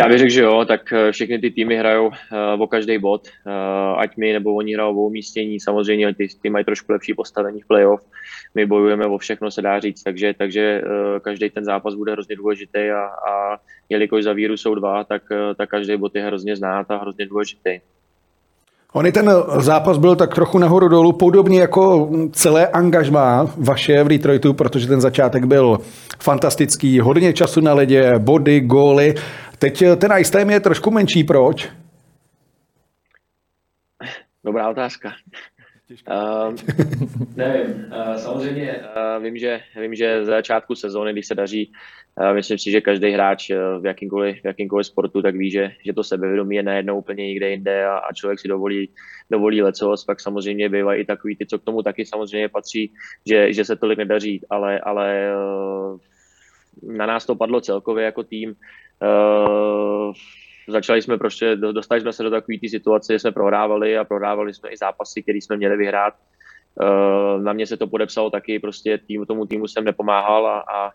[0.00, 3.28] Já bych řekl, že jo, tak eh, všechny ty týmy hrajou uh, o každý bod,
[3.46, 7.60] uh, ať my nebo oni hrajou o umístění, samozřejmě ty, ty mají trošku lepší postavení
[7.60, 8.06] v playoff,
[8.54, 10.82] my bojujeme o všechno, se dá říct, takže, takže
[11.22, 13.58] každý ten zápas bude hrozně důležitý a, a
[13.88, 15.22] jelikož za víru jsou dva, tak,
[15.56, 17.80] tak každý bod je hrozně znát a hrozně důležitý.
[18.92, 24.54] Ony ten zápas byl tak trochu nahoru dolů, podobně jako celé angažmá vaše v Detroitu,
[24.54, 25.78] protože ten začátek byl
[26.22, 29.14] fantastický, hodně času na ledě, body, góly.
[29.58, 31.68] Teď ten ice time je trošku menší, proč?
[34.44, 35.12] Dobrá otázka.
[35.90, 36.54] Uh,
[37.36, 38.82] nevím, uh, samozřejmě
[39.16, 41.72] uh, vím, že, vím, že za začátku sezóny, když se daří,
[42.20, 45.72] uh, myslím si, že každý hráč uh, v jakýmkoliv, v jakýmkoliv sportu tak ví, že,
[45.84, 48.90] že to sebevědomí je najednou úplně někde jinde a, a člověk si dovolí,
[49.30, 52.92] dovolí lecos, pak samozřejmě bývají i takový ty, co k tomu taky samozřejmě patří,
[53.26, 55.98] že, že se tolik nedaří, ale, ale uh,
[56.82, 58.54] na nás to padlo celkově jako tým.
[59.02, 60.12] Uh,
[60.68, 64.70] začali jsme prostě, dostali jsme se do takové situace, že jsme prohrávali a prohrávali jsme
[64.70, 66.14] i zápasy, které jsme měli vyhrát.
[66.80, 70.92] Uh, na mě se to podepsalo taky, prostě tým, tomu týmu jsem nepomáhal a, a,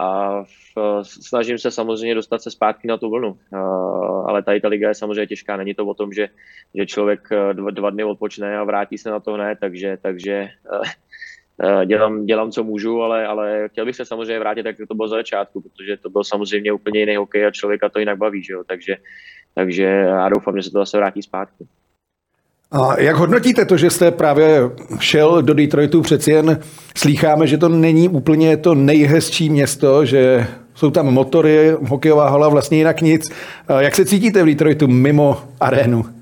[0.00, 0.44] a
[1.02, 3.38] snažím se samozřejmě dostat se zpátky na tu vlnu.
[3.52, 6.28] Uh, ale tady ta liga je samozřejmě těžká, není to o tom, že,
[6.74, 10.90] že člověk dva, dva dny odpočne a vrátí se na to hned, takže, takže Eh,
[11.86, 15.16] dělám, dělám, co můžu, ale, ale chtěl bych se samozřejmě vrátit, jak to bylo za
[15.16, 18.62] začátku, protože to byl samozřejmě úplně jiný hokej a člověka to jinak baví, že jo?
[18.66, 18.96] Takže,
[19.54, 21.66] takže já doufám, že se to zase vrátí zpátky.
[22.70, 24.60] A jak hodnotíte to, že jste právě
[25.00, 26.02] šel do Detroitu?
[26.02, 26.60] Přeci jen
[26.96, 32.78] slýcháme, že to není úplně to nejhezčí město, že jsou tam motory, hokejová hala, vlastně
[32.78, 33.32] jinak nic.
[33.78, 36.17] Jak se cítíte v Detroitu mimo arénu?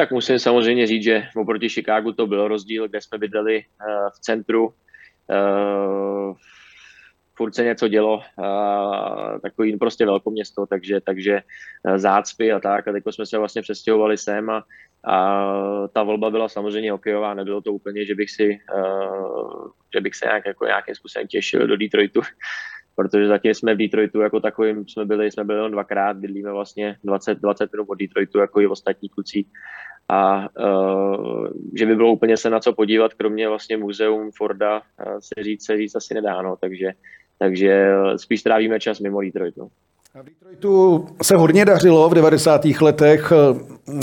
[0.00, 4.20] Tak musím samozřejmě říct, že oproti Chicagu to byl rozdíl, kde jsme bydleli uh, v
[4.20, 4.66] centru.
[4.66, 6.36] Uh,
[7.36, 8.22] furt se něco dělo,
[9.42, 11.40] takový prostě velkoměsto, takže, takže
[11.96, 12.88] zácpy a tak.
[12.88, 14.64] A teď jsme se vlastně přestěhovali sem a,
[15.04, 15.44] a
[15.88, 18.60] ta volba byla samozřejmě hokejová, nebylo to úplně, že bych si,
[19.94, 22.20] že bych se nějak, jako nějakým způsobem těšil do Detroitu,
[22.96, 26.96] protože zatím jsme v Detroitu jako takovým, jsme byli, jsme byli jen dvakrát, bydlíme vlastně
[27.04, 29.44] 20, 20 minut od Detroitu, jako i ostatní kluci.
[30.12, 31.46] A uh,
[31.78, 35.66] že by bylo úplně se na co podívat, kromě vlastně muzeum Forda, uh, se říct,
[35.66, 36.92] se říct asi nedá, no, takže,
[37.38, 39.56] takže spíš trávíme čas mimo Detroit.
[39.56, 39.68] No.
[40.14, 42.64] V Detroitu se hodně dařilo v 90.
[42.80, 43.32] letech.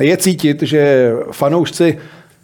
[0.01, 1.99] Je cítit, že fanoušci,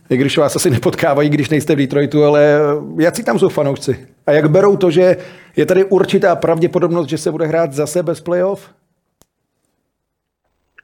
[0.10, 2.60] i když vás asi nepotkávají, když nejste v Detroitu, ale
[3.00, 4.08] jaký tam jsou fanoušci?
[4.26, 5.18] A jak berou to, že
[5.56, 8.70] je tady určitá pravděpodobnost, že se bude hrát zase bez playoff?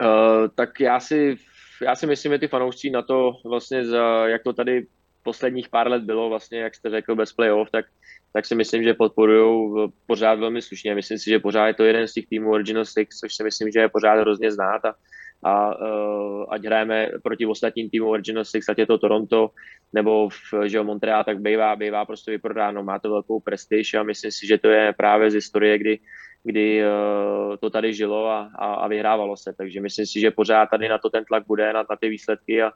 [0.01, 1.35] Uh, tak já si,
[1.81, 4.87] já si myslím, že ty fanoušci na to vlastně, za, jak to tady
[5.23, 7.85] posledních pár let bylo, vlastně, jak jste řekl, bez playoff, tak
[8.33, 10.95] tak si myslím, že podporují pořád velmi slušně.
[10.95, 13.71] Myslím si, že pořád je to jeden z těch týmů Original Six, což si myslím,
[13.71, 14.95] že je pořád hrozně znát a,
[15.43, 19.49] a uh, ať hrajeme proti ostatním týmům Original Six, ať je to Toronto
[19.93, 24.31] nebo v že Montreal, tak bývá, bývá prostě vyprodáno, má to velkou prestiž a myslím
[24.31, 25.99] si, že to je právě z historie, kdy,
[26.43, 30.65] kdy uh, to tady žilo a, a, a vyhrávalo se, takže myslím si, že pořád
[30.65, 32.71] tady na to ten tlak bude, na, na ty výsledky a,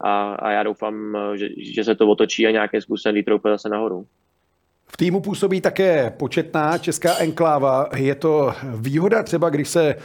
[0.00, 4.06] a, a já doufám, že, že se to otočí a nějakým způsobem Detroit zase nahoru.
[4.88, 7.88] V týmu působí také početná česká enkláva.
[7.96, 9.98] Je to výhoda třeba, když se eh,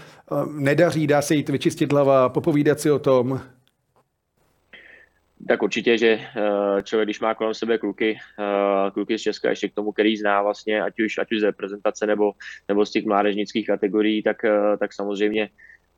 [0.53, 3.41] nedaří, dá se jít vyčistit hlava, popovídat si o tom?
[5.47, 9.69] Tak určitě, že eh, člověk, když má kolem sebe kluky, eh, kluky z Česka, ještě
[9.69, 12.31] k tomu, který zná vlastně, ať už, ať už z reprezentace nebo,
[12.67, 14.37] nebo z těch mládežnických kategorií, tak,
[14.79, 15.49] tak samozřejmě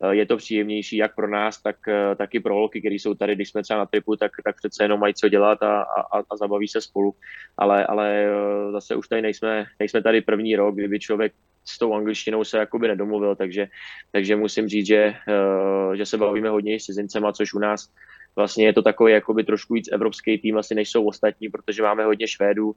[0.03, 3.13] Eh, je to příjemnější jak pro nás, tak, eh, tak i pro holky, které jsou
[3.13, 6.19] tady, když jsme třeba na tripu, tak, tak přece jenom mají co dělat a, a,
[6.31, 7.15] a zabaví se spolu.
[7.57, 11.33] Ale, ale eh, zase už tady nejsme, nejsme tady první rok, kdyby člověk
[11.65, 13.67] s tou angličtinou se jakoby nedomluvil, takže,
[14.11, 15.13] takže musím říct, že,
[15.93, 17.89] že se bavíme hodně s cizincema, což u nás
[18.35, 22.05] vlastně je to takový jakoby trošku víc evropský tým asi než jsou ostatní, protože máme
[22.05, 22.75] hodně Švédů,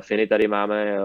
[0.00, 0.98] Finy tady máme,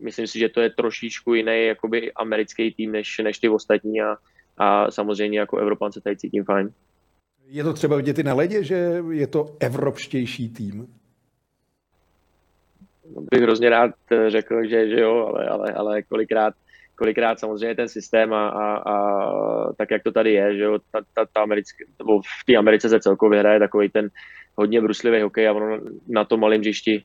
[0.00, 4.16] myslím si, že to je trošičku jiný jakoby americký tým než, než ty ostatní a,
[4.58, 6.72] a samozřejmě jako Evropan se tady cítím fajn.
[7.48, 10.86] Je to třeba vidět i na ledě, že je to evropštější tým?
[13.30, 16.54] Bych hrozně rád eh, řekl, že, že jo, ale, ale, ale kolikrát,
[16.96, 21.00] kolikrát samozřejmě ten systém a, a, a tak, jak to tady je, že jo, ta,
[21.14, 24.08] ta, ta americké, nebo v té Americe se celkově hraje takový ten
[24.56, 25.78] hodně bruslivý hokej a ono
[26.08, 27.04] na tom malém hřišti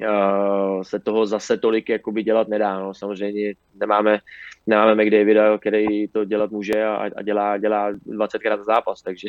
[0.00, 2.78] uh, se toho zase tolik jakoby dělat nedá.
[2.78, 2.94] No.
[2.94, 4.18] Samozřejmě nemáme,
[4.66, 9.28] nemáme McDavida, který to dělat může a, a dělá, dělá 20krát za zápas, takže,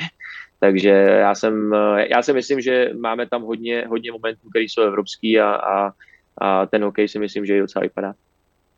[0.59, 1.73] takže já, jsem,
[2.11, 5.91] já si myslím, že máme tam hodně, hodně momentů, které jsou evropský a, a,
[6.37, 8.13] a ten hokej si myslím, že je docela vypadá.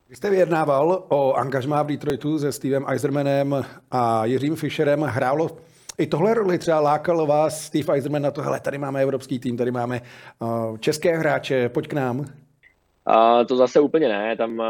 [0.09, 5.01] Vy jste vyjednával o angažmá v Detroitu se Stevem Eisermanem a Jiřím Fischerem.
[5.01, 5.57] Hrálo
[5.97, 9.57] i tohle roli třeba lákal vás Steve Eiserman na to, hele, tady máme evropský tým,
[9.57, 10.01] tady máme
[10.39, 12.25] uh, české hráče, pojď k nám.
[13.05, 14.63] A to zase úplně ne, tam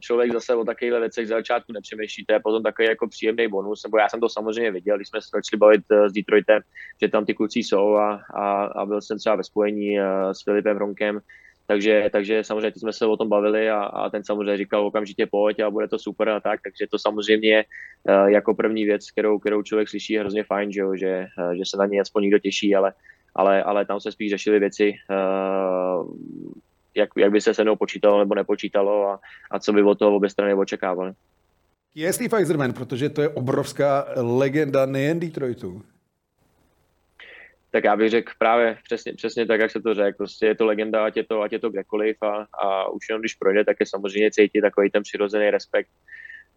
[0.00, 3.82] člověk zase o takovýchhle věcech za začátku nepřemýšlí, to je potom takový jako příjemný bonus,
[3.84, 6.62] nebo já jsem to samozřejmě viděl, když jsme se začali bavit e, s Detroitem,
[7.02, 9.98] že tam ty kluci jsou a, a, a byl jsem třeba ve spojení
[10.32, 11.20] s Filipem Ronkem,
[11.66, 15.60] takže, takže samozřejmě jsme se o tom bavili a, a ten samozřejmě říkal okamžitě pojď
[15.60, 17.64] a bude to super a tak, takže to samozřejmě je
[18.08, 21.52] uh, jako první věc, kterou, kterou člověk slyší, je hrozně fajn, že, jo, že, uh,
[21.52, 22.92] že se na něj aspoň někdo těší, ale,
[23.34, 26.14] ale, ale tam se spíš řešily věci, uh,
[26.94, 30.16] jak, jak by se se mnou počítalo nebo nepočítalo a, a co by od toho
[30.16, 31.12] obě strany očekávali.
[31.94, 35.82] Je Steve Eiserman, protože to je obrovská legenda nejen Detroitu
[37.74, 40.16] tak já bych řekl právě přesně, přesně tak, jak se to řekl.
[40.16, 43.20] Prostě je to legenda, ať je to, ať je to kdekoliv a, a už jenom
[43.20, 45.90] když projde, tak je samozřejmě cítit takový ten přirozený respekt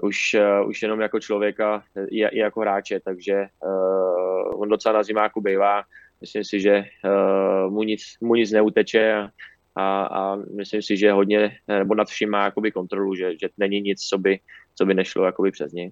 [0.02, 0.18] už,
[0.62, 5.42] uh, už jenom jako člověka i, i jako hráče, takže uh, on docela na zimáku
[5.42, 5.84] bývá.
[6.22, 9.30] Myslím si, že uh, mu, nic, mu nic neuteče a,
[9.76, 13.82] a, a myslím si, že hodně, nebo nad vším má jakoby kontrolu, že, že není
[13.82, 14.40] nic, co by,
[14.76, 15.92] co by nešlo jakoby přes něj.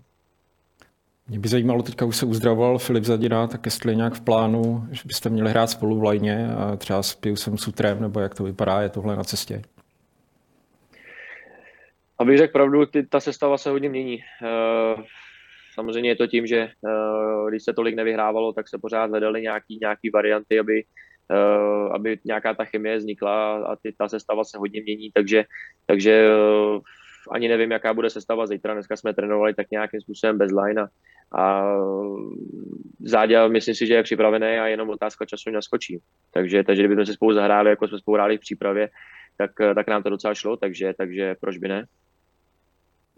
[1.30, 4.88] Mě by zajímalo, teďka už se uzdravoval Filip Zadina, tak jestli je nějak v plánu,
[4.92, 8.44] že byste měli hrát spolu v lajně a třeba s Piusem Sutrem, nebo jak to
[8.44, 9.62] vypadá, je tohle na cestě?
[12.20, 14.20] Abych řekl pravdu, ty, ta sestava se hodně mění.
[14.42, 15.04] Uh,
[15.74, 19.78] samozřejmě je to tím, že uh, když se tolik nevyhrávalo, tak se pořád hledaly nějaký,
[19.82, 20.84] nějaký varianty, aby,
[21.32, 25.46] uh, aby nějaká ta chemie vznikla a ty, ta sestava se hodně mění, takže,
[25.86, 26.30] takže
[27.32, 28.74] ani nevím, jaká bude sestava zítra.
[28.74, 30.88] Dneska jsme trénovali tak nějakým způsobem bez line a,
[31.42, 31.66] a
[33.00, 36.00] Záďa myslím si, že je připravený a jenom otázka času naskočí.
[36.32, 38.90] Takže, takže kdybychom se spolu zahráli, jako jsme spolu hráli v přípravě,
[39.38, 41.86] tak, tak nám to docela šlo, takže, takže proč by ne?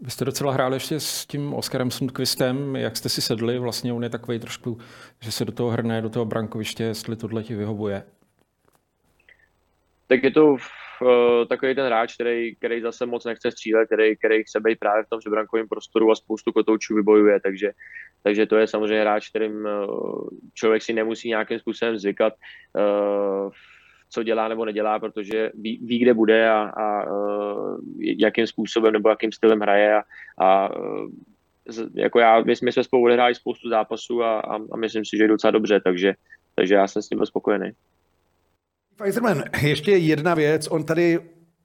[0.00, 4.02] Vy jste docela hráli ještě s tím Oskarem Sundqvistem, jak jste si sedli, vlastně on
[4.02, 4.78] je takový trošku,
[5.20, 8.02] že se do toho hrne, do toho brankoviště, jestli tohle ti vyhovuje.
[10.06, 10.56] Tak je to
[11.02, 11.08] uh,
[11.48, 15.08] takový ten hráč, který, který zase moc nechce střílet, který, který chce být právě v
[15.08, 17.70] tom žebrankovém prostoru a spoustu kotoučů vybojuje, takže,
[18.22, 22.32] takže to je samozřejmě hráč, kterým uh, člověk si nemusí nějakým způsobem zvykat.
[22.78, 23.50] Uh,
[24.10, 27.04] co dělá nebo nedělá, protože ví, ví kde bude a, a
[28.00, 30.02] jakým způsobem nebo jakým stylem hraje a,
[30.44, 30.68] a
[31.94, 35.24] jako já, my, my jsme spolu odehráli spoustu zápasů a, a, a myslím si, že
[35.24, 36.14] je docela dobře, takže,
[36.54, 37.70] takže já jsem s ním byl spokojený.
[39.02, 41.18] Pfizerman, ještě jedna věc, on tady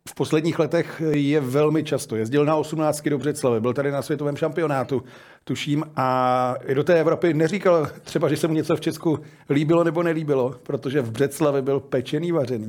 [0.09, 2.15] v posledních letech je velmi často.
[2.15, 5.03] Jezdil na 18 do Břeclavy, byl tady na světovém šampionátu,
[5.43, 9.19] tuším, a do té Evropy neříkal třeba, že se mu něco v Česku
[9.49, 12.67] líbilo nebo nelíbilo, protože v Břeclavě byl pečený vařený.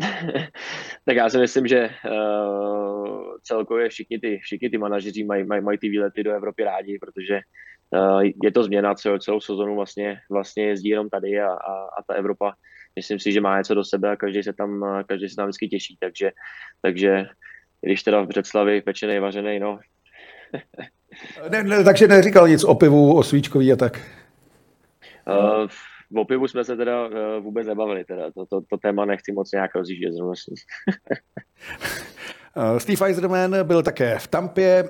[1.04, 5.78] tak já si myslím, že uh, celkově všichni ty, všichni ty manažeři mají, mají, mají
[5.78, 7.40] ty výlety do Evropy rádi, protože
[7.90, 12.02] uh, je to změna celou, celou sezonu vlastně, vlastně jezdí jenom tady a, a, a
[12.06, 12.54] ta Evropa
[12.96, 15.68] myslím si, že má něco do sebe a každý se tam, každý se tam vždycky
[15.68, 16.30] těší, takže,
[16.82, 17.26] takže
[17.80, 19.78] když teda v Břeclavi pečený, vařený, no.
[21.50, 24.00] ne, ne, takže neříkal nic o pivu, o svíčkový a tak?
[25.26, 25.68] Uh,
[26.20, 28.30] o pivu jsme se teda uh, vůbec nebavili, teda.
[28.30, 30.14] To, to, to téma nechci moc nějak rozjíždět.
[32.78, 34.84] Steve Eiserman byl také v Tampě.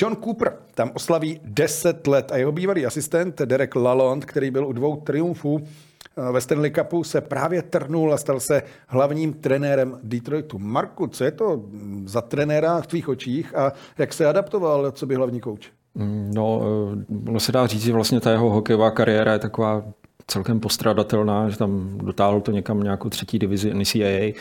[0.00, 4.72] John Cooper tam oslaví 10 let a jeho bývalý asistent Derek Lalonde, který byl u
[4.72, 5.93] dvou triumfů Eh,
[6.32, 10.58] ve Stanley Cupu se právě trnul a stal se hlavním trenérem Detroitu.
[10.58, 11.62] Marku, co je to
[12.04, 15.70] za trenéra v tvých očích a jak se adaptoval, co by hlavní kouč?
[15.94, 19.84] Mm, no, eh, ono se dá říct, že vlastně ta jeho hokejová kariéra je taková
[20.26, 24.32] celkem postradatelná, že tam dotáhl to někam nějakou třetí divizi NCAA.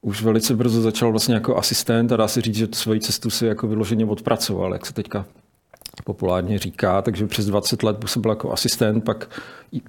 [0.00, 3.46] Už velice brzo začal vlastně jako asistent a dá se říct, že svoji cestu si
[3.46, 5.24] jako vyloženě odpracoval, jak se teďka
[6.02, 9.28] populárně říká, takže přes 20 let působil jako asistent, pak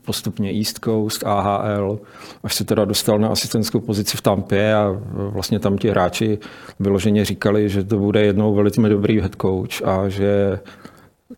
[0.06, 2.00] postupně East Coast, AHL,
[2.44, 6.40] až se teda dostal na asistentskou pozici v Tampě a vlastně tam ti hráči
[6.80, 10.60] vyloženě říkali, že to bude jednou velice dobrý head coach a že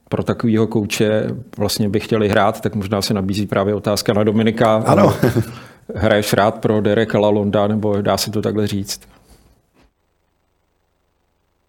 [0.09, 1.27] pro takového kouče
[1.57, 4.83] vlastně by chtěli hrát, tak možná se nabízí právě otázka na Dominika.
[4.85, 5.13] Ano.
[5.95, 9.01] Hraješ rád pro Dereka Lalonda, nebo dá se to takhle říct?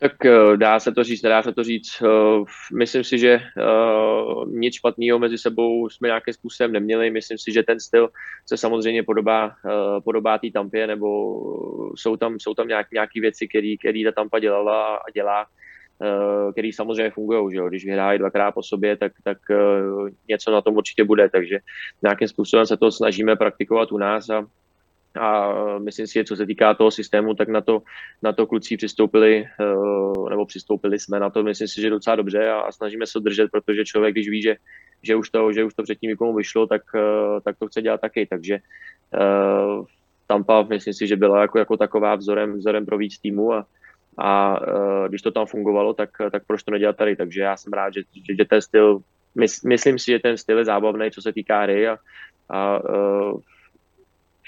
[0.00, 2.02] Tak eh, dá se to říct, nedá se to říct.
[2.02, 2.44] Eh,
[2.76, 3.42] myslím si, že eh,
[4.46, 7.10] nic špatného mezi sebou jsme nějakým způsobem neměli.
[7.10, 8.08] Myslím si, že ten styl
[8.46, 9.52] se samozřejmě podobá,
[10.04, 11.08] podobá té tampě, nebo
[11.96, 15.46] jsou tam, jsou tam nějaké nějaký věci, které ta tampa dělala a dělá,
[16.52, 17.54] který samozřejmě fungují.
[17.54, 19.38] Že Když vyhrávají dvakrát po sobě, tak, tak
[20.28, 21.28] něco na tom určitě bude.
[21.28, 21.58] Takže
[22.02, 24.46] nějakým způsobem se to snažíme praktikovat u nás a
[25.16, 27.82] a myslím si, že co se týká toho systému, tak na to,
[28.22, 32.50] na to kluci přistoupili, eh, nebo přistoupili jsme na to, myslím si, že docela dobře
[32.50, 34.56] a, snažíme se držet, protože člověk, když ví, že,
[35.02, 38.00] že, už, to, že už to předtím někomu vyšlo, tak, eh, tak to chce dělat
[38.00, 38.54] taky, takže
[39.14, 39.82] eh,
[40.26, 43.66] Tampa, myslím si, že byla jako, jako taková vzorem, vzorem pro víc týmu a,
[44.18, 44.58] a
[45.08, 48.00] když to tam fungovalo, tak, tak proč to nedělat tady, takže já jsem rád, že,
[48.26, 49.00] že, že ten styl,
[49.64, 51.98] myslím si, že ten styl je zábavný, co se týká hry a,
[52.50, 52.80] a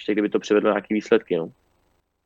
[0.00, 1.36] ještě kdyby to přivedlo nějaké výsledky.
[1.36, 1.50] No.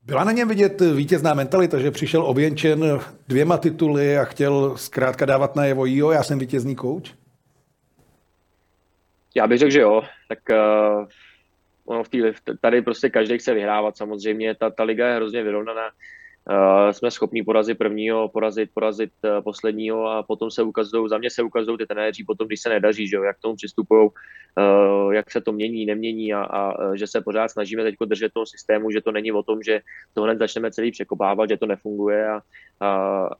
[0.03, 5.55] Byla na něm vidět vítězná mentalita, že přišel ověnčen dvěma tituly a chtěl zkrátka dávat
[5.55, 7.13] na jevo, jo, já jsem vítězný kouč?
[9.35, 10.01] Já bych řekl, že jo.
[10.27, 11.05] Tak uh,
[11.85, 12.21] ono v tý,
[12.61, 14.55] tady prostě každý chce vyhrávat samozřejmě.
[14.55, 15.91] Ta, ta liga je hrozně vyrovnaná.
[16.51, 21.29] Uh, jsme schopni porazit prvního, porazit, porazit uh, posledního a potom se ukazují, za mě
[21.29, 25.13] se ukazují ty trenéři potom, když se nedaří, že jo, jak k tomu přistupují, uh,
[25.13, 28.91] jak se to mění, nemění a, a že se pořád snažíme teď držet toho systému,
[28.91, 29.81] že to není o tom, že
[30.13, 32.41] tohle začneme celý překopávat, že to nefunguje a,
[32.79, 32.89] a,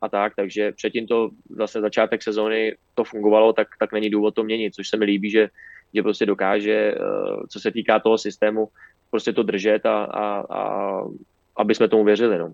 [0.02, 4.44] a tak, takže předtím to vlastně začátek sezóny to fungovalo, tak, tak není důvod to
[4.44, 5.50] měnit, což se mi líbí, že,
[5.94, 6.96] že prostě dokáže,
[7.50, 8.68] co se týká toho systému,
[9.12, 11.02] prostě to držet a, a, a
[11.58, 12.38] aby jsme tomu věřili.
[12.38, 12.54] No.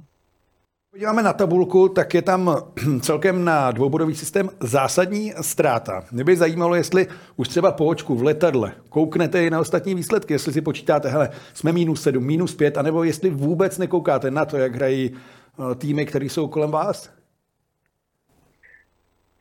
[0.92, 2.56] Podíváme na tabulku, tak je tam
[3.02, 6.04] celkem na dvoubodový systém zásadní ztráta.
[6.12, 10.34] Mě by zajímalo, jestli už třeba po očku v letadle kouknete i na ostatní výsledky,
[10.34, 14.58] jestli si počítáte, hele, jsme minus 7, minus 5, anebo jestli vůbec nekoukáte na to,
[14.58, 17.10] jak hrají eh, týmy, které jsou kolem vás?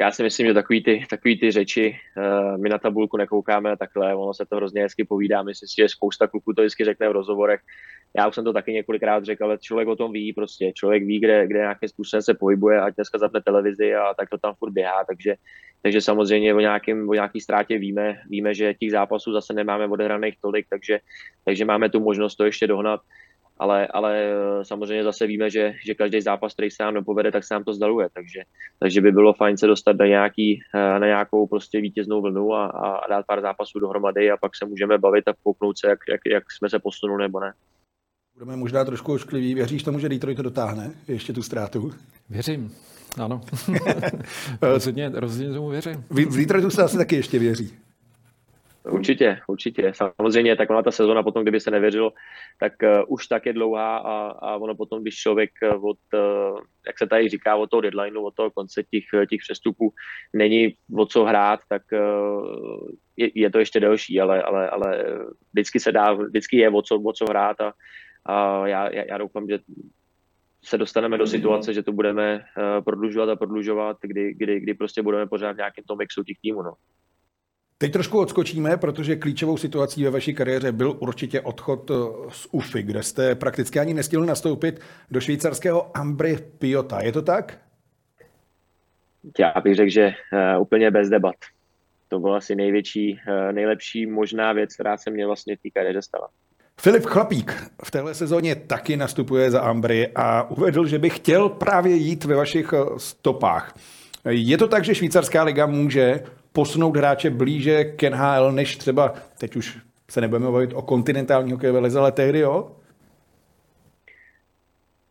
[0.00, 4.14] Já si myslím, že takový ty, takový ty řeči, uh, my na tabulku nekoukáme takhle,
[4.14, 7.12] ono se to hrozně hezky povídá, myslím si, že spousta kluků to vždycky řekne v
[7.12, 7.60] rozhovorech,
[8.16, 10.72] já už jsem to taky několikrát řekl, ale člověk o tom ví prostě.
[10.72, 14.38] Člověk ví, kde, kde nějakým způsobem se pohybuje, ať dneska zapne televizi a tak to
[14.38, 15.34] tam furt běhá, takže,
[15.82, 20.34] takže samozřejmě o, nějakým, o nějaký ztrátě víme, víme, že těch zápasů zase nemáme odehraných
[20.40, 20.98] tolik, takže,
[21.44, 23.00] takže máme tu možnost to ještě dohnat.
[23.60, 24.28] Ale, ale
[24.62, 27.74] samozřejmě zase víme, že, že každý zápas, který se nám nepovede, tak se nám to
[27.74, 28.40] zdaluje, takže,
[28.78, 33.08] takže by bylo fajn se dostat na, nějaký, na nějakou prostě vítěznou vlnu a, a
[33.08, 36.44] dát pár zápasů dohromady a pak se můžeme bavit a kouknout se, jak, jak, jak
[36.52, 37.52] jsme se posunuli nebo ne.
[38.34, 39.54] Budeme možná trošku oškliví.
[39.54, 40.90] Věříš tomu, že Detroit to dotáhne?
[41.08, 41.92] Ještě tu ztrátu?
[42.30, 42.74] Věřím.
[43.20, 43.40] Ano.
[44.62, 46.04] rozhodně, rozhodně tomu věřím.
[46.10, 47.72] V, v Detroitu se asi taky ještě věří.
[48.84, 49.92] Určitě, určitě.
[49.94, 52.12] Samozřejmě, tak ona ta sezona potom, kdyby se nevěřilo,
[52.60, 55.50] tak uh, už tak je dlouhá a, a ono potom, když člověk
[55.82, 59.92] od, uh, jak se tady říká, od toho deadlineu, od toho konce těch, těch přestupů
[60.32, 65.04] není o co hrát, tak uh, je, je, to ještě delší, ale, ale, ale
[65.52, 67.72] vždycky se dá, vždycky je o co, o co hrát a,
[68.24, 69.58] a já, já, já doufám, že
[70.64, 75.02] se dostaneme do situace, že to budeme uh, prodlužovat a prodlužovat, kdy, kdy, kdy prostě
[75.02, 76.62] budeme pořád v nějakém tom mixu těch týmů.
[76.62, 76.72] No.
[77.82, 81.94] Teď trošku odskočíme, protože klíčovou situací ve vaší kariéře byl určitě odchod eh,
[82.30, 87.02] z UFI, kde jste prakticky ani nestihl nastoupit do švýcarského Ambry Piota.
[87.02, 87.58] Je to tak?
[89.38, 90.12] Já bych řekl, že
[90.54, 91.34] uh, úplně bez debat.
[92.08, 96.02] To byla asi největší, uh, nejlepší možná věc, která se mě vlastně v té kariéře
[96.02, 96.28] stala.
[96.80, 101.94] Filip Chlapík v téhle sezóně taky nastupuje za Ambry a uvedl, že by chtěl právě
[101.94, 103.74] jít ve vašich stopách.
[104.28, 106.20] Je to tak, že švýcarská liga může
[106.52, 109.78] posunout hráče blíže k NHL, než třeba, teď už
[110.10, 112.76] se nebudeme bavit o kontinentální hokejové lize, ale tehdy jo?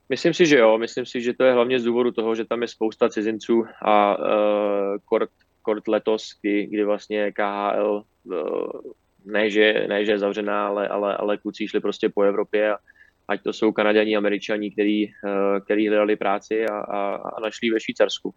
[0.09, 0.77] Myslím si, že jo.
[0.77, 4.17] Myslím si, že to je hlavně z důvodu toho, že tam je spousta cizinců a
[4.17, 4.25] uh,
[5.05, 5.29] kort,
[5.61, 8.35] kort letos, kdy, kdy vlastně KHL uh,
[9.25, 12.77] ne, že, ne, že je zavřená, ale, ale, ale kluci šli prostě po Evropě a
[13.27, 15.11] ať to jsou Kanaděni, Američani, který, uh,
[15.65, 18.33] který hledali práci a, a, a našli ve Švýcarsku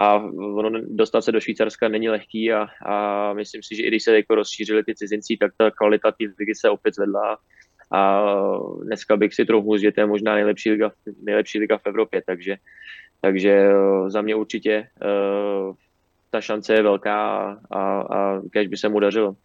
[0.00, 4.02] a ono dostat se do Švýcarska není lehký a, a myslím si, že i když
[4.02, 7.38] se jako rozšířily ty cizinci, tak ta kvalita té ligy se opět zvedla
[7.92, 8.22] a
[8.84, 10.92] dneska bych si trochu že to je možná nejlepší liga,
[11.22, 12.56] nejlepší liga v Evropě, takže,
[13.20, 15.74] takže eh, za mě určitě uh,
[16.30, 19.36] ta šance je velká a, a, a kež by se mu dařilo.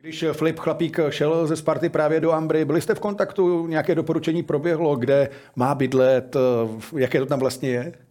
[0.00, 4.42] Když Flip Chlapík šel ze Sparty právě do Ambry, byli jste v kontaktu, nějaké doporučení
[4.42, 8.05] proběhlo, kde má bydlet, eh, jaké to tam vlastně je?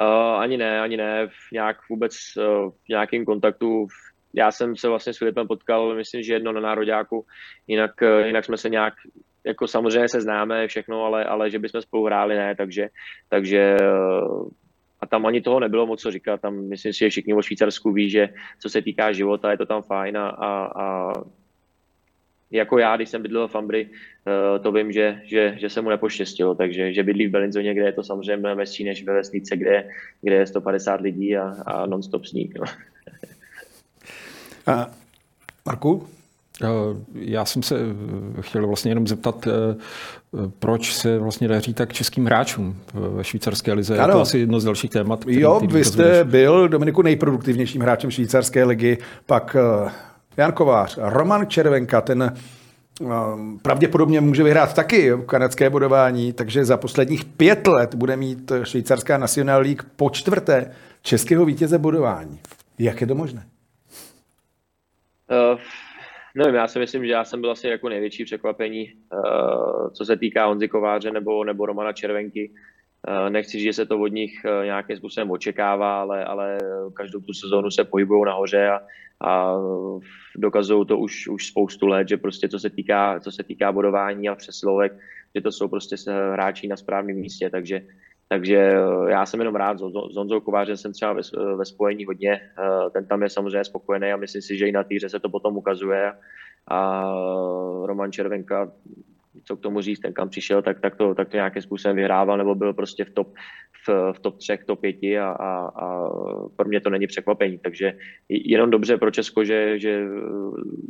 [0.00, 3.86] Uh, ani ne, ani ne, v nějak vůbec uh, v nějakém kontaktu.
[4.34, 7.26] Já jsem se vlastně s Filipem potkal, myslím, že jedno na nároďáku,
[7.66, 8.94] jinak, uh, jinak jsme se nějak,
[9.46, 12.88] jako samozřejmě se známe všechno, ale, ale že bychom spolu hráli, ne, takže,
[13.28, 14.48] takže uh,
[15.00, 17.92] a tam ani toho nebylo moc co říkat, tam myslím si, že všichni o Švýcarsku
[17.92, 18.28] ví, že
[18.62, 21.12] co se týká života, je to tam fajn a, a, a
[22.50, 23.88] jako já, když jsem bydlel v Ambry,
[24.26, 27.84] eh, to vím, že, že, že se mu nepoštěstilo, takže že bydlí v Belinzoně, kde
[27.84, 29.90] je to samozřejmě mnohem hezčí než ve vesnice, kde,
[30.22, 32.54] kde je 150 lidí a, a non-stop sníh.
[32.58, 32.64] No.
[34.66, 34.90] A
[35.66, 36.06] Marku?
[36.62, 36.66] Eh,
[37.14, 39.48] já jsem se eh, chtěl vlastně jenom zeptat,
[40.58, 43.98] proč se vlastně daří tak českým hráčům ve švýcarské lize.
[43.98, 44.08] Ano.
[44.08, 45.24] Je to asi jedno z dalších témat.
[45.26, 49.56] Jo, vy jste byl, Dominiku, nejproduktivnějším hráčem švýcarské ligy, pak
[50.38, 52.36] Jan Kovář, Roman Červenka, ten
[53.00, 59.18] um, pravděpodobně může vyhrát taky kanadské bodování, takže za posledních pět let bude mít švýcarská
[59.18, 62.40] National League po čtvrté českého vítěze bodování.
[62.78, 63.46] Jak je to možné?
[65.52, 65.60] Uh,
[66.34, 70.16] nevím, já si myslím, že já jsem byl asi jako největší překvapení, uh, co se
[70.16, 72.50] týká Honzy Kováře nebo, nebo Romana Červenky.
[73.08, 76.58] Uh, nechci říct, že se to od nich uh, nějakým způsobem očekává, ale, ale
[76.94, 78.80] každou tu sezónu se pohybují nahoře a,
[79.20, 79.54] a
[80.36, 84.28] dokazují to už, už spoustu let, že prostě co se týká, co se týká bodování
[84.28, 84.92] a přesilovek,
[85.34, 85.96] že to jsou prostě
[86.32, 87.80] hráči na správném místě, takže
[88.28, 91.20] takže eh, já jsem jenom rád, s Honzou Kovářem jsem třeba ve,
[91.56, 94.84] ve spojení hodně, eh, ten tam je samozřejmě spokojený a myslím si, že i na
[94.84, 96.12] týře se to potom ukazuje.
[96.70, 97.04] A
[97.84, 98.72] Roman Červenka
[99.48, 102.38] co k tomu říct, ten kam přišel, tak, tak, to, tak to nějakým způsobem vyhrával
[102.38, 103.34] nebo byl prostě v top,
[103.86, 106.08] v, v top třech, top pěti a, a, a
[106.56, 107.58] pro mě to není překvapení.
[107.58, 107.92] Takže
[108.28, 110.06] jenom dobře pro Česko, že, že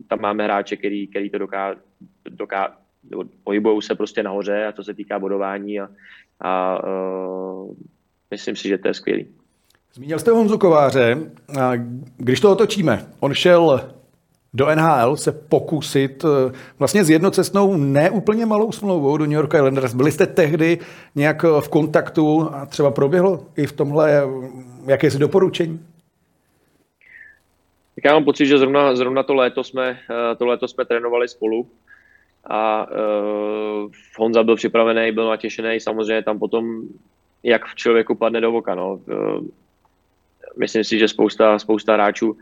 [0.09, 1.75] tam máme hráče, který, který to doká,
[2.29, 2.77] doká,
[3.45, 5.89] pohybují se prostě nahoře a to se týká bodování a,
[6.41, 7.75] a uh,
[8.31, 9.27] myslím si, že to je skvělý.
[9.95, 11.17] Zmínil jste Honzu Kováře.
[12.17, 13.95] Když to otočíme, on šel
[14.55, 19.95] do NHL se pokusit eh, vlastně s jednocestnou neúplně malou smlouvou do New York Islanders.
[19.95, 20.79] Byli jste tehdy
[21.15, 24.23] nějak eh, v kontaktu a třeba proběhlo i v tomhle eh,
[24.87, 25.87] jakési doporučení?
[27.95, 29.99] Tak já mám pocit, že zrovna, zrovna to, léto jsme,
[30.39, 31.67] to léto jsme trénovali spolu
[32.49, 36.83] a uh, Honza byl připravený, byl natěšený, samozřejmě tam potom,
[37.43, 38.75] jak v člověku padne do voka.
[38.75, 38.95] No.
[38.95, 39.47] Uh,
[40.59, 42.37] myslím si, že spousta, spousta hráčů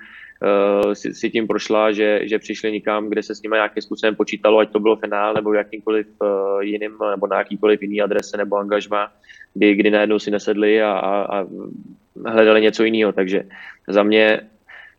[0.92, 4.58] si, si tím prošla, že, že přišli nikam, kde se s nimi nějakým způsobem počítalo,
[4.58, 9.12] ať to bylo finál nebo jakýmkoliv uh, jiným, nebo na jakýkoliv jiný adrese nebo angažma,
[9.54, 11.46] kdy, kdy najednou si nesedli a, a, a
[12.26, 13.12] hledali něco jiného.
[13.12, 13.44] Takže
[13.88, 14.40] za mě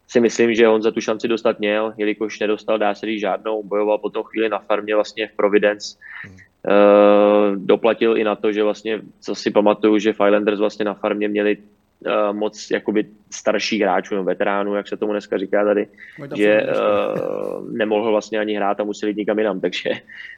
[0.07, 3.63] si myslím, že on za tu šanci dostat měl, jelikož nedostal, dá se říct, žádnou,
[3.63, 5.97] bojoval potom chvíli na farmě vlastně v Providence.
[6.67, 11.27] Uh, doplatil i na to, že vlastně, co si pamatuju, že Firelanders vlastně na farmě
[11.27, 11.57] měli
[12.31, 15.87] moc jakoby starších hráčů, no, veteránů, jak se tomu dneska říká tady,
[16.35, 19.89] že uh, nemohl vlastně ani hrát a musel jít nikam jinam, takže,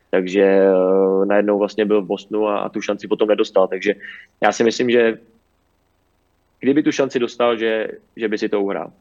[0.10, 3.94] takže uh, najednou vlastně byl v Bostonu a, a tu šanci potom nedostal, takže
[4.42, 5.18] já si myslím, že
[6.60, 8.92] kdyby tu šanci dostal, že, že by si to uhrál.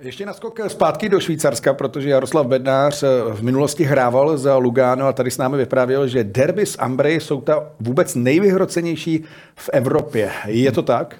[0.00, 5.30] Ještě naskok zpátky do Švýcarska, protože Jaroslav Bednář v minulosti hrával za Lugano a tady
[5.30, 9.24] s námi vyprávěl, že derby s Ambry jsou ta vůbec nejvyhrocenější
[9.54, 10.30] v Evropě.
[10.46, 11.16] Je to tak?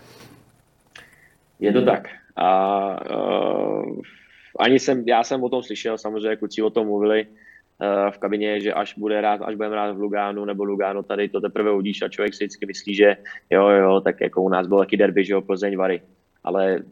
[1.60, 2.08] Je to tak.
[2.36, 4.00] A uh,
[4.58, 8.60] ani jsem, já jsem o tom slyšel, samozřejmě kluci o tom mluvili uh, v kabině,
[8.60, 12.02] že až bude rád, až budeme rád v Lugánu nebo Lugánu tady to teprve udíš
[12.02, 13.16] a člověk si vždycky myslí, že
[13.50, 16.02] jo, jo, tak jako u nás byl taky derby, že jo, Plzeň, Vary.
[16.44, 16.82] Ale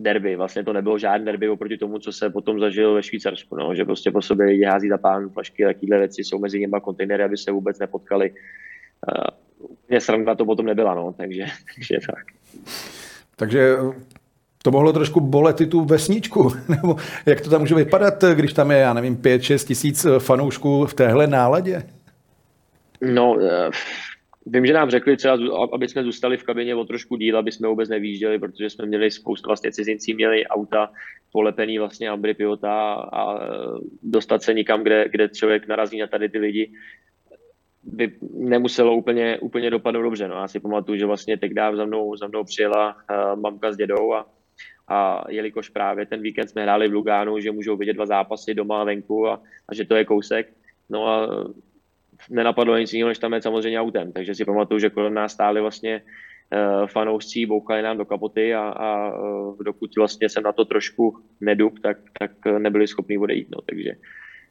[0.00, 0.36] derby.
[0.36, 3.56] Vlastně to nebylo žádný derby oproti tomu, co se potom zažil ve Švýcarsku.
[3.56, 6.60] No, že prostě po sobě lidi hází za pán flašky a takovéhle věci jsou mezi
[6.60, 8.30] nimi kontejnery, aby se vůbec nepotkali.
[8.30, 9.24] Uh,
[9.58, 12.24] úplně sranda to potom nebyla, no, takže, takže tak.
[13.36, 13.76] Takže
[14.62, 18.70] to mohlo trošku bolet i tu vesničku, nebo jak to tam může vypadat, když tam
[18.70, 21.82] je, já nevím, 5-6 tisíc fanoušků v téhle náladě?
[23.00, 23.70] No, eh,
[24.48, 25.38] Vím, že nám řekli třeba,
[25.72, 29.10] aby jsme zůstali v kabině o trošku díl, aby jsme vůbec nevýjížděli, protože jsme měli
[29.10, 30.90] spoustu vlastně cizincí, měli auta
[31.32, 33.40] polepený vlastně Ambry Pivota a
[34.02, 36.72] dostat se nikam, kde, kde člověk narazí na tady ty lidi,
[37.86, 40.28] by nemuselo úplně, úplně dopadnout dobře.
[40.28, 40.34] No.
[40.34, 44.14] Já si pamatuju, že vlastně teď za mnou, za mnou přijela uh, mamka s dědou
[44.14, 44.26] a,
[44.88, 48.80] a jelikož právě ten víkend jsme hráli v Lugánu, že můžou vidět dva zápasy doma
[48.80, 50.48] a venku a, a že to je kousek,
[50.90, 51.28] no a
[52.30, 54.12] nenapadlo nic jiného, než tam je samozřejmě autem.
[54.12, 58.68] Takže si pamatuju, že kolem nás stáli vlastně uh, fanoušci, bouchali nám do kapoty a,
[58.68, 63.48] a uh, dokud vlastně jsem na to trošku nedub, tak, tak nebyli schopni odejít.
[63.50, 63.60] No.
[63.62, 63.90] Takže,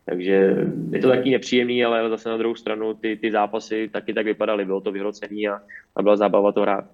[0.06, 0.56] takže
[0.92, 4.66] je to taky nepříjemný, ale zase na druhou stranu ty, ty zápasy taky tak vypadaly.
[4.66, 5.62] Bylo to vyhrocený a,
[5.96, 6.86] a byla zábava to hrát.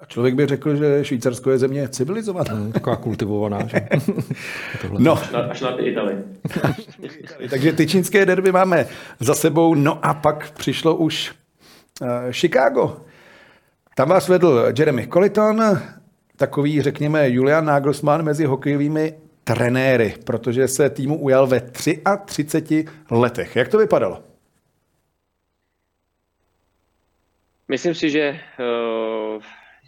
[0.00, 2.70] A člověk by řekl, že Švýcarsko je země civilizovaná.
[2.72, 3.66] Taková kultivovaná.
[3.66, 3.88] Že?
[4.98, 5.12] no.
[5.12, 6.16] Až na, až na ty Italy.
[7.50, 8.86] Takže ty čínské derby máme
[9.20, 9.74] za sebou.
[9.74, 11.32] No a pak přišlo už
[12.00, 13.00] uh, Chicago.
[13.94, 15.62] Tam vás vedl Jeremy Colliton,
[16.36, 19.14] takový, řekněme, Julian Nagelsmann mezi hokejovými
[19.54, 21.60] trenéry, protože se týmu ujal ve
[22.26, 23.56] 33 letech.
[23.56, 24.22] Jak to vypadalo?
[27.68, 29.42] Myslím si, že uh,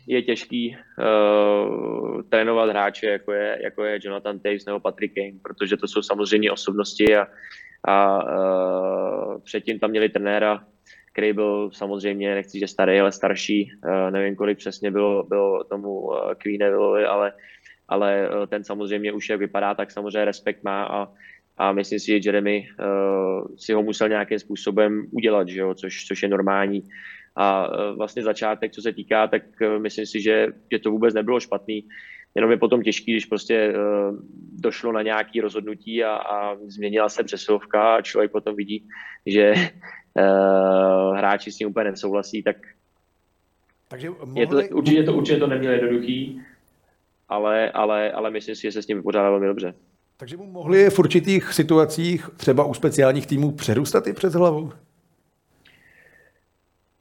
[0.07, 5.77] je těžký uh, trénovat hráče, jako je, jako je Jonathan Taves nebo Patrick Kane, protože
[5.77, 7.27] to jsou samozřejmě osobnosti a,
[7.85, 10.65] a uh, předtím tam měli trenéra,
[11.13, 16.01] který byl samozřejmě, nechci že starý, ale starší, uh, nevím kolik přesně bylo, bylo tomu
[16.01, 17.33] uh, Queenevillovi, ale,
[17.91, 21.09] ale uh, ten samozřejmě už jak vypadá, tak samozřejmě respekt má a,
[21.59, 26.07] a myslím si, že Jeremy uh, si ho musel nějakým způsobem udělat, že jo, což,
[26.07, 26.89] což je normální.
[27.37, 31.15] A e, vlastně začátek, co se týká, tak e, myslím si, že, že to vůbec
[31.15, 31.85] nebylo špatný.
[32.35, 34.17] Jenom je potom těžký, když prostě uh,
[34.61, 38.87] došlo na nějaké rozhodnutí a, a změnila se přesilovka a člověk potom vidí,
[39.27, 42.57] že uh, hráči s tím úplně nesouhlasí, tak
[43.89, 44.41] Takže mohli...
[44.41, 46.41] je to, určitě, to, určitě to nemělo jednoduchý,
[47.31, 49.75] ale, ale, ale myslím si, že se s tím vypořádal velmi dobře.
[50.17, 54.73] Takže mu mohli v určitých situacích, třeba u speciálních týmů, přerůstat i přes hlavu?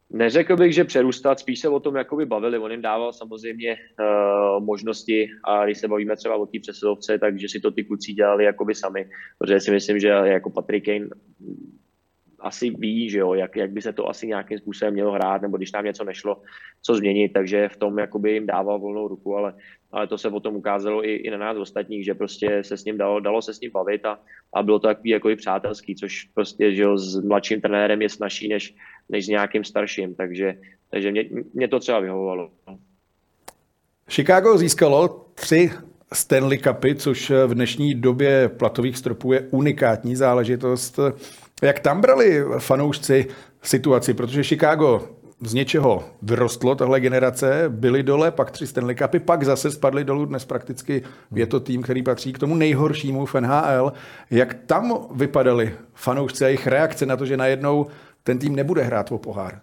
[0.09, 2.57] Neřekl bych, že přerůstat, spíš se o tom jakoby bavili.
[2.57, 7.49] On jim dával samozřejmě uh, možnosti a když se bavíme třeba o té přesilovce, takže
[7.49, 9.09] si to ty kluci dělali jakoby sami.
[9.37, 11.07] Protože si myslím, že jako Patrick Kane
[12.39, 15.57] asi ví, že jo, jak, jak by se to asi nějakým způsobem mělo hrát, nebo
[15.57, 16.41] když nám něco nešlo,
[16.81, 19.53] co změnit, takže v tom jakoby jim dával volnou ruku, ale,
[19.91, 22.97] ale to se potom ukázalo i, i na nás ostatních, že prostě se s ním
[22.97, 24.19] dalo, dalo se s ním bavit a,
[24.53, 28.09] a bylo to takový jako i přátelský, což prostě, že jo, s mladším trenérem je
[28.09, 28.75] snažší než,
[29.09, 30.53] než s nějakým starším, takže,
[30.91, 32.49] takže mě, mě to třeba vyhovovalo.
[34.09, 35.71] Chicago získalo tři
[36.13, 40.99] Stanley Cupy, což v dnešní době platových stropů je unikátní záležitost.
[41.63, 43.27] Jak tam brali fanoušci
[43.61, 49.43] situaci, protože Chicago z něčeho vyrostlo, tahle generace, byli dole, pak tři Stanley Cupy, pak
[49.43, 51.03] zase spadli dolů, dnes prakticky
[51.35, 53.93] je to tým, který patří k tomu nejhoršímu v NHL.
[54.31, 57.85] Jak tam vypadali fanoušci a jejich reakce na to, že najednou
[58.23, 59.61] ten tým nebude hrát o pohár?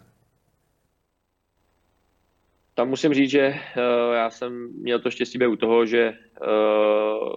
[2.77, 7.33] tam musím říct, že uh, já jsem měl to štěstí u toho, že uh,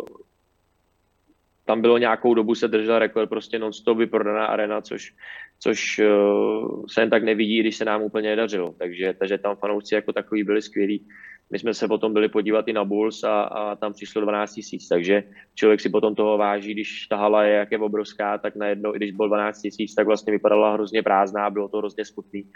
[1.71, 5.15] tam bylo nějakou dobu se držel rekord prostě non-stop vyprodaná arena, což,
[5.59, 8.75] což uh, se jen tak nevidí, když se nám úplně nedařilo.
[8.79, 11.07] Takže, takže tam fanoušci jako takový byli skvělí.
[11.51, 14.89] My jsme se potom byli podívat i na Bulls a, a tam přišlo 12 tisíc,
[14.89, 15.23] takže
[15.55, 18.97] člověk si potom toho váží, když ta hala je jak je obrovská, tak najednou, i
[18.97, 22.51] když bylo 12 tisíc, tak vlastně vypadala hrozně prázdná, bylo to hrozně smutný.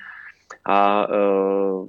[0.67, 1.89] A uh,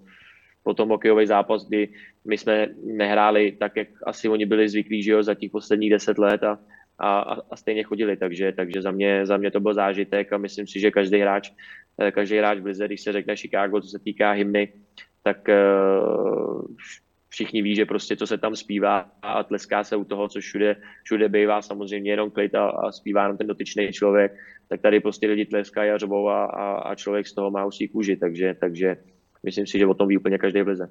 [0.64, 1.90] potom hokejový zápas, kdy
[2.26, 6.18] my jsme nehráli tak, jak asi oni byli zvyklí, že jo, za těch posledních deset
[6.18, 6.60] let a,
[7.00, 7.20] a,
[7.52, 10.80] a stejně chodili, takže, takže za, mě, za mě to byl zážitek a myslím si,
[10.80, 11.52] že každý hráč,
[12.02, 14.74] eh, každý hráč v Lize, když se řekne Chicago, co se týká hymny,
[15.24, 16.66] tak uh,
[17.30, 20.76] všichni ví, že prostě co se tam zpívá a tleská se u toho, co všude,
[21.04, 24.32] všude bývá samozřejmě jenom klid a, a zpívá jenom ten dotyčný člověk,
[24.70, 27.88] tak tady prostě lidi tleskají a řvou a, a, a člověk z toho má usí
[27.88, 28.98] kůži, takže, takže
[29.44, 30.90] myslím si, že o tom ví úplně každý v lize.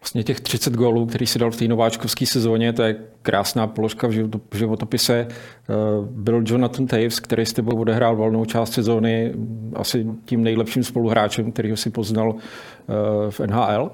[0.00, 4.08] Vlastně těch 30 gólů, který si dal v té nováčkovské sezóně, to je krásná položka
[4.50, 5.28] v životopise.
[5.28, 5.74] Eh,
[6.10, 9.34] byl Jonathan Taves, který s tebou odehrál volnou část sezóny,
[9.74, 13.90] asi tím nejlepším spoluhráčem, kterýho si poznal eh, v NHL?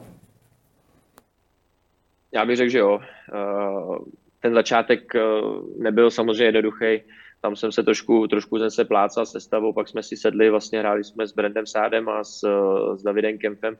[2.32, 3.00] Já bych řekl, že jo.
[3.34, 3.98] Eh,
[4.40, 5.12] ten začátek
[5.78, 7.00] nebyl samozřejmě jednoduchý.
[7.40, 10.78] Tam jsem se trošku, trošku jsem se plácal se stavou, pak jsme si sedli, vlastně
[10.78, 12.40] hráli jsme s Brandem Sádem a s,
[12.96, 13.76] s Davidem Kempem.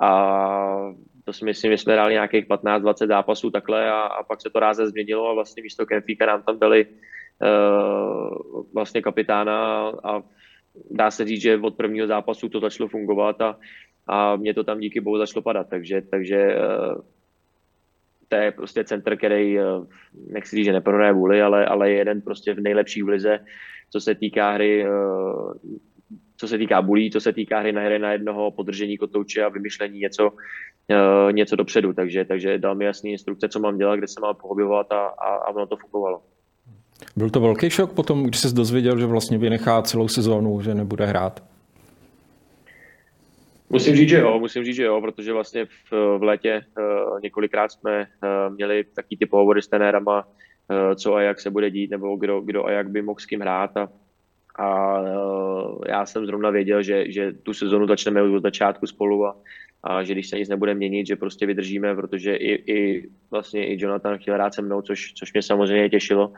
[0.00, 0.92] A
[1.24, 4.60] to si myslím, že jsme hráli nějakých 15-20 zápasů takhle a, a pak se to
[4.60, 10.22] ráze změnilo a vlastně místo Kempíka nám tam byli uh, vlastně kapitána a
[10.90, 13.58] dá se říct, že od prvního zápasu to začalo fungovat a,
[14.06, 17.00] a mě to tam díky bohu začalo padat, takže, takže uh,
[18.28, 19.86] to je prostě center, který, uh,
[20.32, 23.38] nechci říct, že neprohraje vůli, ale, ale je jeden prostě v nejlepší v lize,
[23.90, 24.86] co se týká hry
[26.40, 29.48] co se týká bulí, co se týká hry na hry na jednoho, podržení kotouče a
[29.48, 31.92] vymyšlení něco, uh, něco dopředu.
[31.92, 35.28] Takže, takže dal mi jasný instrukce, co mám dělat, kde se mám pohybovat a, a,
[35.28, 36.22] a ono to fungovalo.
[37.16, 41.06] Byl to velký šok potom, když se dozvěděl, že vlastně vynechá celou sezónu, že nebude
[41.06, 41.42] hrát?
[43.70, 47.72] Musím říct, že jo, musím říct, že jo, protože vlastně v, v létě uh, několikrát
[47.72, 51.90] jsme uh, měli taky ty pohovory s tenérama, uh, co a jak se bude dít,
[51.90, 53.88] nebo kdo, kdo a jak by mohl s kým hrát a,
[54.56, 59.36] a uh, já jsem zrovna věděl, že, že tu sezonu začneme od začátku spolu a,
[59.82, 63.82] a že když se nic nebude měnit, že prostě vydržíme, protože i, i vlastně i
[63.82, 66.32] Jonathan chtěl hrát se mnou, což, což mě samozřejmě těšilo.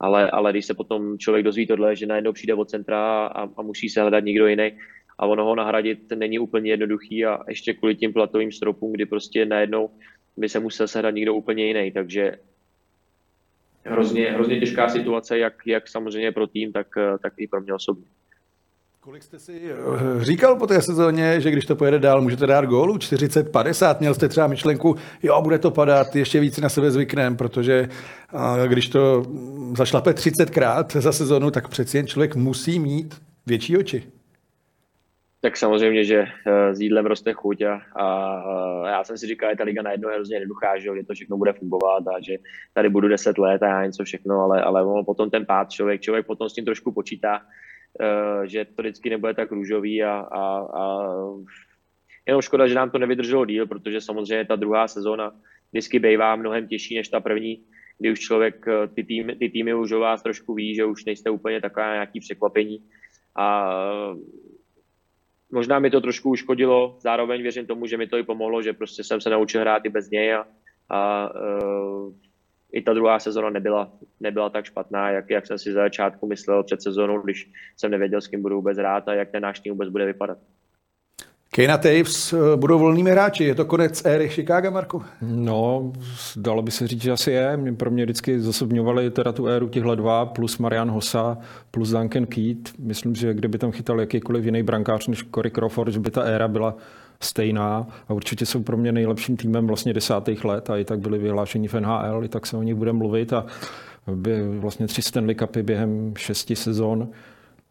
[0.00, 3.62] Ale, ale když se potom člověk dozví tohle, že najednou přijde od centra a, a
[3.62, 4.72] musí se hledat někdo jiný
[5.18, 9.46] a ono ho nahradit není úplně jednoduchý a ještě kvůli tím platovým stropům, kdy prostě
[9.46, 9.90] najednou
[10.36, 11.92] by se musel sehnat někdo úplně jiný.
[11.92, 12.32] Takže
[13.86, 16.86] hrozně, hrozně těžká situace, jak, jak samozřejmě pro tým, tak,
[17.22, 18.04] tak i pro mě osobně.
[19.00, 22.64] Kolik jste si eh, říkal po té sezóně, že když to pojede dál, můžete dát
[22.64, 23.96] gólu 40-50?
[24.00, 27.88] Měl jste třeba myšlenku, jo, bude to padat, ještě víc na sebe zvyknem, protože
[28.66, 29.26] když to
[29.76, 33.14] zašlape 30krát za sezonu, tak přeci jen člověk musí mít
[33.46, 34.02] větší oči.
[35.46, 39.56] Tak samozřejmě, že eh, s jídlem roste chuť a, a já jsem si říkal, že
[39.56, 42.36] ta liga najednou je hrozně jednoduchá, že, to všechno bude fungovat a že
[42.74, 46.00] tady budu 10 let a já něco všechno, ale, ale ono potom ten pád člověk,
[46.00, 50.42] člověk potom s tím trošku počítá, uh, že to vždycky nebude tak růžový a, a,
[50.58, 51.08] a
[52.26, 55.32] jenom škoda, že nám to nevydrželo díl, protože samozřejmě ta druhá sezóna
[55.72, 57.62] vždycky bývá mnohem těžší než ta první,
[57.98, 61.04] kdy už člověk, eh, ty týmy, ty týmy už o vás trošku ví, že už
[61.04, 62.78] nejste úplně taková nějaký překvapení
[63.36, 63.74] a
[65.52, 69.04] možná mi to trošku uškodilo, zároveň věřím tomu, že mi to i pomohlo, že prostě
[69.04, 70.46] jsem se naučil hrát i bez něj a,
[70.88, 72.12] a uh,
[72.72, 76.64] i ta druhá sezona nebyla, nebyla tak špatná, jak, jak jsem si za začátku myslel
[76.64, 79.72] před sezónou, když jsem nevěděl, s kým budu vůbec hrát a jak ten náš tým
[79.72, 80.38] vůbec bude vypadat.
[81.50, 83.44] Kane a Taves eh, budou volnými hráči.
[83.44, 85.02] Je to konec éry Chicago, Marku?
[85.22, 85.92] No,
[86.36, 87.56] dalo by se říct, že asi je.
[87.56, 91.38] Mě pro mě vždycky zasobňovali teda tu éru těchhle dva, plus Marian Hossa,
[91.70, 92.58] plus Duncan Keat.
[92.78, 96.48] Myslím, že kdyby tam chytal jakýkoliv jiný brankář než Corey Crawford, že by ta éra
[96.48, 96.76] byla
[97.20, 101.18] stejná a určitě jsou pro mě nejlepším týmem vlastně desátých let a i tak byli
[101.18, 103.46] vyhlášeni v NHL, i tak se o nich bude mluvit a
[104.14, 107.08] by vlastně tři Stanley Cupy během šesti sezon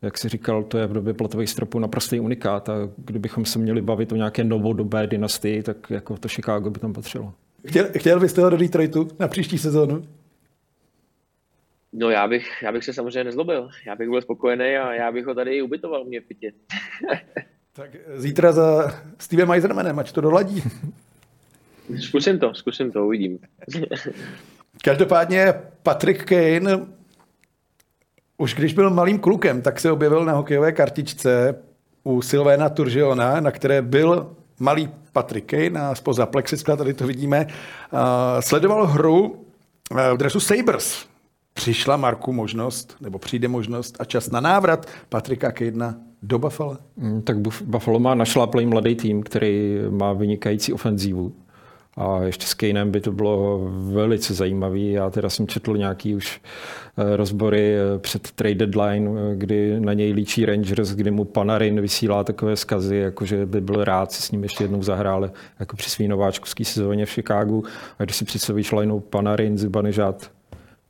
[0.01, 3.81] jak si říkal, to je v době platových stropů naprostý unikát a kdybychom se měli
[3.81, 7.33] bavit o nějaké novodobé dynastii, tak jako to Chicago by tam patřilo.
[7.67, 10.07] Chtěl, chtěl byste ho do Detroitu na příští sezónu?
[11.93, 13.69] No já bych, já bych se samozřejmě nezlobil.
[13.87, 16.51] Já bych byl spokojený a já bych ho tady ubytoval mě v pitě.
[17.73, 20.63] tak zítra za Stevem Eisermanem, ať to doladí.
[21.99, 23.39] Zkusím to, zkusím to, uvidím.
[24.83, 26.85] Každopádně Patrick Kane
[28.38, 31.55] už když byl malým klukem, tak se objevil na hokejové kartičce
[32.03, 37.47] u Silvéna Turžiona, na které byl malý Patrick Kane a spoza plexiskla, tady to vidíme,
[38.39, 39.45] sledoval hru
[40.13, 41.05] v dresu Sabres.
[41.53, 46.77] Přišla Marku možnost, nebo přijde možnost a čas na návrat Patrika Kejna do Buffalo?
[46.97, 51.33] Mm, tak Buffalo má našláplý mladý tým, který má vynikající ofenzívu.
[51.97, 54.79] A ještě s Kanem by to bylo velice zajímavé.
[54.79, 56.41] Já teda jsem četl nějaký už
[56.97, 61.81] eh, rozbory eh, před trade deadline, eh, kdy na něj líčí Rangers, kdy mu Panarin
[61.81, 65.89] vysílá takové skazy, jakože by byl rád si s ním ještě jednou zahrál jako při
[65.89, 67.63] svý nováčkovský sezóně v Chicagu.
[67.99, 70.31] A když si představíš lineu Panarin, Zibanejad,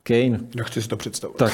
[0.08, 0.40] Kane.
[0.56, 1.38] Nechci si to představit.
[1.38, 1.52] Tak,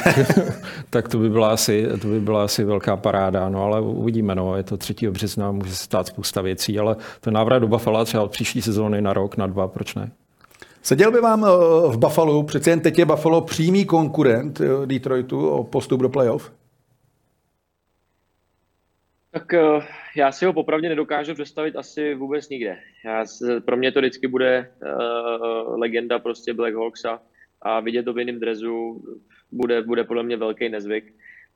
[0.89, 4.57] tak to, by byla asi, to by byla asi velká paráda, no ale uvidíme, no,
[4.57, 4.93] je to 3.
[5.09, 9.01] března, může se stát spousta věcí, ale to návrat do Buffalo třeba od příští sezóny
[9.01, 10.11] na rok, na dva, proč ne?
[10.81, 11.47] Seděl by vám eh,
[11.87, 16.51] v Buffalo, přece jen teď je Buffalo přímý konkurent eh, Detroitu o postup do playoff?
[19.31, 19.79] Tak eh,
[20.15, 22.77] já si ho popravdě nedokážu představit asi vůbec nikde.
[23.05, 23.25] Já,
[23.65, 27.19] pro mě to vždycky bude uh, legenda prostě Black Hawksa
[27.61, 29.03] a vidět to v jiném drezu
[29.51, 31.13] bude, bude podle mě velký nezvyk.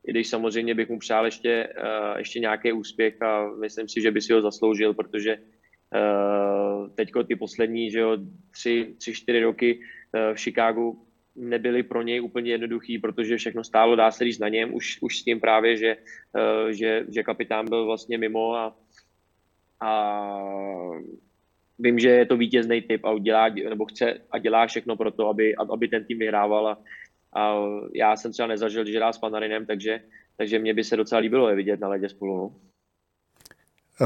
[0.07, 4.11] I když samozřejmě bych mu přál ještě, uh, ještě nějaký úspěch a myslím si, že
[4.11, 8.17] by si ho zasloužil, protože uh, teďko ty poslední že jo,
[8.51, 13.95] tři, tři, čtyři roky uh, v Chicagu nebyly pro něj úplně jednoduchý, protože všechno stálo,
[13.95, 15.97] dá se říct na něm, už, už s tím právě, že,
[16.69, 18.75] že, že kapitán byl vlastně mimo a,
[19.81, 19.91] a
[21.79, 25.29] vím, že je to vítězný typ a udělá, nebo chce a dělá všechno pro to,
[25.29, 26.77] aby, aby ten tým vyhrával a,
[27.35, 27.55] a
[27.95, 29.99] já jsem třeba nezažil, že hrál s Panarinem, takže,
[30.37, 32.37] takže mě by se docela líbilo je vidět na ledě spolu.
[32.37, 32.51] No.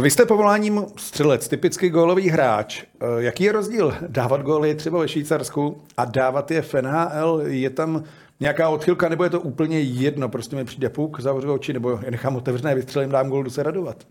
[0.01, 2.83] Vy jste povoláním střelec, typický gólový hráč.
[3.17, 7.41] Jaký je rozdíl dávat góly třeba ve Švýcarsku a dávat je v NHL?
[7.45, 8.03] Je tam
[8.39, 10.29] nějaká odchylka, nebo je to úplně jedno?
[10.29, 13.63] Prostě mi přijde puk, zavřu oči, nebo je nechám otevřené, vystřelím, dám gól, jdu se
[13.63, 14.07] radovat.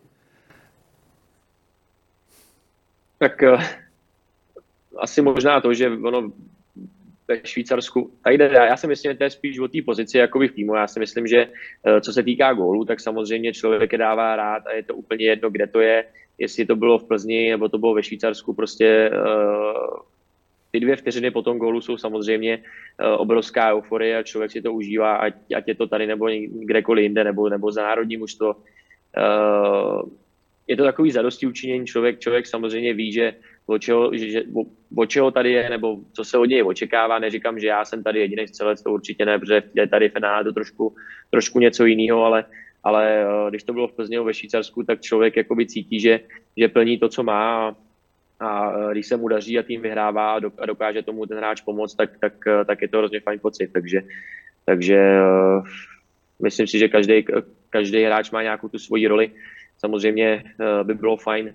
[3.18, 3.62] Tak uh,
[4.98, 6.32] asi možná to, že ono
[7.28, 10.38] ve Švýcarsku, tady jde, já si myslím, že to je spíš o té pozici jako
[10.38, 10.74] v týmu.
[10.74, 14.66] Já si myslím, že uh, co se týká gólů, tak samozřejmě člověk je dává rád
[14.66, 16.04] a je to úplně jedno, kde to je,
[16.38, 20.00] jestli to bylo v Plzni nebo to bylo ve Švýcarsku, prostě uh,
[20.70, 24.72] ty dvě vteřiny po tom gólu jsou samozřejmě uh, obrovská euforie a člověk si to
[24.72, 28.54] užívá, ať, ať je to tady nebo kdekoliv jinde, nebo, nebo za národní mužstvo.
[28.54, 30.02] Uh,
[30.68, 31.86] je to takový zadosti učinění.
[31.86, 33.34] Člověk, člověk samozřejmě ví, že
[33.66, 34.64] o čeho, že, o,
[34.96, 37.18] o čeho tady je, nebo co se od něj očekává.
[37.18, 40.12] Neříkám, že já jsem tady jediný střelec, to určitě ne, protože je tady v
[40.44, 40.96] to trošku,
[41.30, 42.44] trošku něco jiného, ale,
[42.84, 46.20] ale eh, když to bylo v Plzně ve Švýcarsku, tak člověk jakoby cítí, že,
[46.56, 47.76] že plní to, co má a,
[48.40, 51.94] a eh, když se mu daří a tým vyhrává a dokáže tomu ten hráč pomoct,
[51.94, 53.72] tak, tak, eh, tak je to hrozně fajn pocit.
[53.72, 54.00] Takže,
[54.64, 55.00] takže
[56.42, 57.24] myslím si, že každý,
[57.70, 59.30] každý hráč má nějakou tu svoji roli
[59.78, 61.54] Samozřejmě eh, by bylo fajn,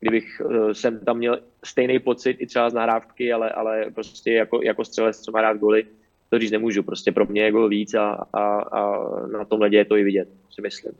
[0.00, 4.60] kdybych eh, jsem tam měl stejný pocit i třeba z nahrávky, ale, ale prostě jako,
[4.62, 5.84] jako střelec, co má rád goly,
[6.30, 6.82] to říct nemůžu.
[6.82, 8.92] Prostě pro mě je gol víc a, a, a
[9.32, 10.92] na tom ledě je to i vidět, si myslím.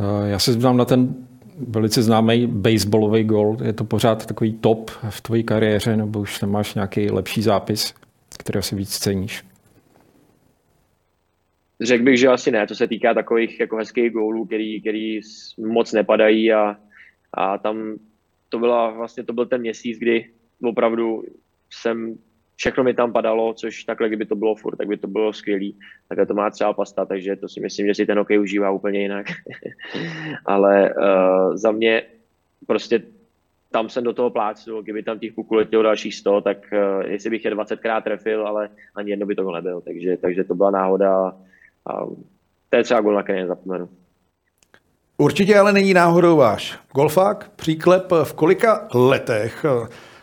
[0.00, 1.14] Eh, já se zeptám na ten
[1.68, 3.56] velice známý baseballový gol.
[3.64, 7.94] Je to pořád takový top v tvojí kariéře, nebo už tam máš nějaký lepší zápis,
[8.38, 9.44] který si víc ceníš?
[11.80, 15.20] Řekl bych, že asi ne, co se týká takových jako hezkých gólů, který, který
[15.58, 16.76] moc nepadají a,
[17.34, 17.98] a tam
[18.48, 20.30] to byla vlastně to byl ten měsíc, kdy
[20.62, 21.22] opravdu
[21.70, 22.18] jsem
[22.56, 25.78] všechno mi tam padalo, což takhle, kdyby to bylo furt, tak by to bylo skvělý.
[26.08, 29.00] Takhle to má třeba pasta, takže to si myslím, že si ten hokej užívá úplně
[29.00, 29.26] jinak.
[30.46, 32.02] Ale uh, za mě
[32.66, 33.02] prostě
[33.70, 37.30] tam jsem do toho plácnul, kdyby tam těch puků letělo dalších 100, tak uh, jestli
[37.30, 39.80] bych je 20krát trefil, ale ani jedno by to nebyl.
[39.80, 41.36] Takže, takže to byla náhoda
[41.86, 42.06] a
[42.70, 43.88] to je třeba gol, na který nezapomenu.
[45.16, 46.78] Určitě ale není náhodou váš.
[46.94, 49.64] Golfák, příklep, v kolika letech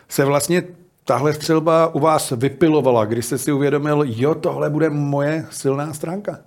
[0.08, 0.62] se vlastně
[1.04, 6.38] tahle střelba u vás vypilovala, když jste si uvědomil, jo, tohle bude moje silná stránka?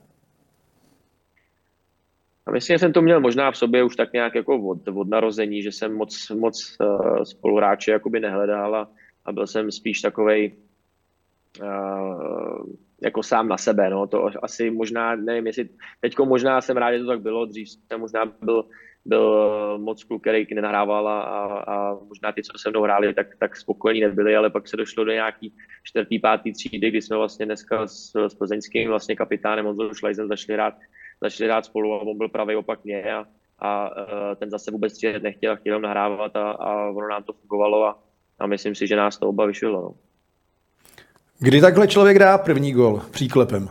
[2.46, 5.10] A myslím, že jsem to měl možná v sobě už tak nějak jako od, od
[5.10, 8.90] narození, že jsem moc, moc uh, spoluhráče jakoby nehledal a,
[9.26, 10.56] a byl jsem spíš takovej
[11.62, 12.64] uh,
[13.02, 15.70] jako sám na sebe, no, to asi možná, nevím, jestli,
[16.02, 18.66] teďko možná jsem rád, že to tak bylo, dřív jsem možná byl,
[19.06, 23.58] byl moc kluk, který nenahrával a, a, možná ty, co se mnou hráli, tak, tak
[23.58, 27.88] spokojení nebyli, ale pak se došlo do nějaký čtvrtý, pátý třídy, kdy jsme vlastně dneska
[27.88, 30.74] s, s plzeňským vlastně kapitánem Honzou Šlajzem začali rád,
[31.22, 33.26] začali rád spolu a on byl pravý opak mě a,
[33.60, 33.90] a
[34.36, 38.04] ten zase vůbec nechtěl chtěl nahrávat a, a ono nám to fungovalo a,
[38.40, 39.72] a myslím si, že nás to oba vyšlo.
[39.72, 40.09] No.
[41.42, 43.70] Kdy takhle člověk dá první gol příklepem?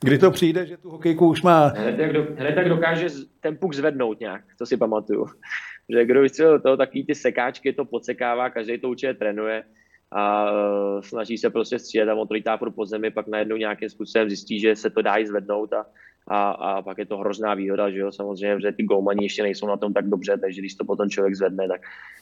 [0.00, 1.66] Kdy to přijde, že tu hokejku už má...
[1.66, 3.06] Hned tak, do, hned tak dokáže
[3.40, 5.26] ten puk zvednout nějak, to si pamatuju.
[5.88, 9.64] že kdo vystřelil to, takový ty sekáčky to podsekává, každý to určitě trénuje
[10.10, 13.88] a uh, snaží se prostě střílet a on to lítá pro zemi, pak najednou nějakým
[13.88, 15.86] způsobem zjistí, že se to dá i zvednout a,
[16.28, 19.66] a, a pak je to hrozná výhoda, že jo, samozřejmě, že ty golmani ještě nejsou
[19.66, 21.80] na tom tak dobře, takže když to potom člověk zvedne, tak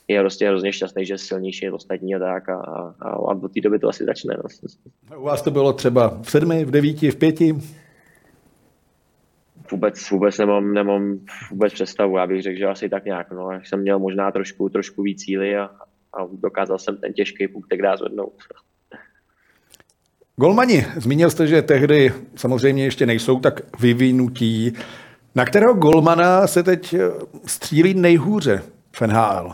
[0.09, 2.57] je prostě hrozně šťastný, že je silnější ostatní a tak a,
[3.01, 4.37] a, a do té doby to asi začne.
[4.37, 5.19] No.
[5.19, 7.55] U vás to bylo třeba v sedmi, v devíti, v pěti?
[9.71, 11.19] Vůbec, vůbec nemám, nemám
[11.51, 15.03] vůbec představu, já bych řekl, že asi tak nějak, no, jsem měl možná trošku, trošku
[15.03, 15.65] víc síly a,
[16.13, 18.35] a dokázal jsem ten těžký puk tak zvednout.
[20.39, 24.73] Golmani, zmínil jste, že tehdy samozřejmě ještě nejsou tak vyvinutí.
[25.35, 26.99] Na kterého golmana se teď eh,
[27.47, 28.63] střílí nejhůře
[28.93, 29.53] v NHL?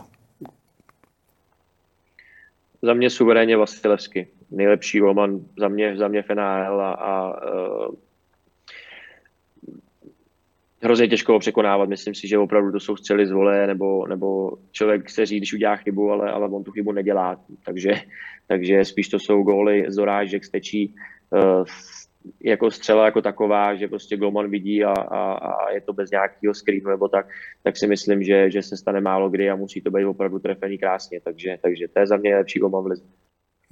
[2.82, 4.28] Za mě suverénně Vasilevsky.
[4.50, 7.94] Nejlepší golman za mě, za mě v NHL a, a uh,
[10.82, 11.88] hrozně těžko ho překonávat.
[11.88, 15.54] Myslím si, že opravdu to jsou střely z vole, nebo, nebo člověk se říct, když
[15.54, 17.40] udělá chybu, ale, ale on tu chybu nedělá.
[17.64, 17.90] Takže,
[18.46, 20.94] takže spíš to jsou góly z dorážek, stečí,
[21.30, 21.64] uh,
[22.44, 26.54] jako střela jako taková, že prostě Golman vidí a, a, a je to bez nějakého
[26.54, 27.26] screenu nebo tak,
[27.62, 30.78] tak si myslím, že, že se stane málo kdy a musí to být opravdu trefený
[30.78, 31.20] krásně.
[31.20, 33.04] Takže, takže to je za mě lepší Golman v lize.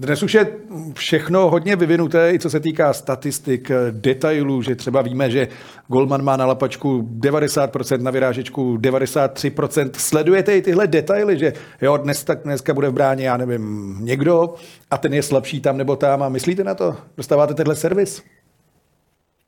[0.00, 0.46] Dnes už je
[0.94, 5.48] všechno hodně vyvinuté, i co se týká statistik, detailů, že třeba víme, že
[5.88, 9.90] Goldman má na lapačku 90%, na vyrážečku 93%.
[9.94, 14.54] Sledujete i tyhle detaily, že jo, dnes, tak dneska bude v bráně, já nevím, někdo
[14.90, 16.96] a ten je slabší tam nebo tam a myslíte na to?
[17.16, 18.24] Dostáváte tenhle servis?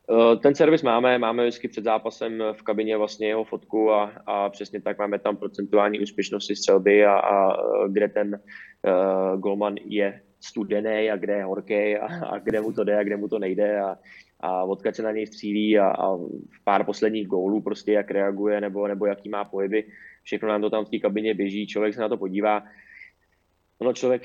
[0.09, 4.49] Eh, ten servis máme, máme vždycky před zápasem v kabině vlastně jeho fotku a, a
[4.49, 7.53] přesně tak máme tam procentuální úspěšnosti střelby a, a
[7.87, 12.83] kde ten uh, golman je studený a kde je horký a, a kde mu to
[12.83, 13.97] jde a kde mu to nejde a,
[14.39, 18.61] a odkud se na něj střílí a, a v pár posledních gólů prostě jak reaguje
[18.61, 19.83] nebo, nebo jaký má pohyby.
[20.23, 22.63] Všechno nám to tam v té kabině běží, člověk se na to podívá.
[23.79, 24.23] Ono člověk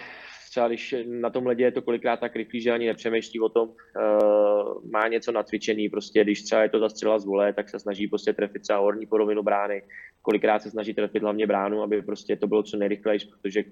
[0.50, 3.68] třeba když na tom ledě je to kolikrát tak rychlý, že ani nepřemýšlí o tom,
[3.68, 7.78] uh, má něco natvičený, prostě když třeba je to ta střela z vole, tak se
[7.78, 9.82] snaží prostě trefit třeba horní polovinu brány,
[10.22, 13.64] kolikrát se snaží trefit hlavně bránu, aby prostě to bylo co nejrychlejší, protože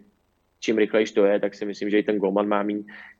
[0.67, 2.67] čím rychlejší to je, tak si myslím, že i ten golman má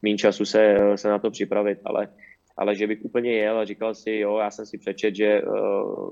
[0.03, 2.09] méně času se, se na to připravit, ale,
[2.57, 6.11] ale že bych úplně jel a říkal si, jo, já jsem si přečet, že uh,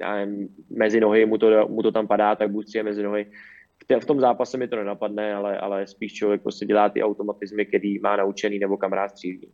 [0.00, 3.26] nevím, mezi nohy mu to, mu to tam padá, tak buď si je mezi nohy.
[3.84, 7.66] V, v tom zápase mi to nenapadne, ale, ale spíš člověk prostě dělá ty automatizmy,
[7.66, 9.52] který má naučený nebo kamarád střílí.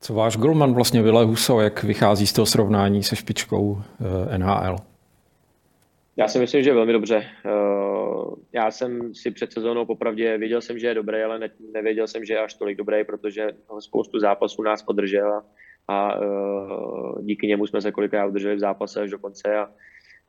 [0.00, 3.82] Co váš golman vlastně Vile Huso, jak vychází z toho srovnání se špičkou
[4.34, 4.76] eh, NHL?
[6.18, 7.26] Já si myslím, že velmi dobře.
[7.46, 7.50] Eh,
[8.52, 12.24] já jsem si před sezónou popravdě věděl jsem, že je dobrý, ale ne, nevěděl jsem,
[12.24, 13.48] že je až tolik dobrý, protože
[13.78, 15.44] spoustu zápasů nás podržel a,
[15.88, 19.70] a eh, díky němu jsme se kolikrát udrželi v zápase až do konce a,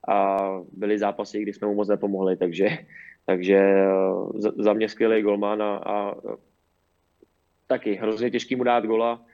[0.08, 0.38] a
[0.72, 2.68] byly zápasy, kdy jsme mu moc nepomohli, takže,
[3.26, 6.16] takže eh, za mě skvělý golman a, a
[7.68, 9.26] taky hrozně těžký mu dát gola,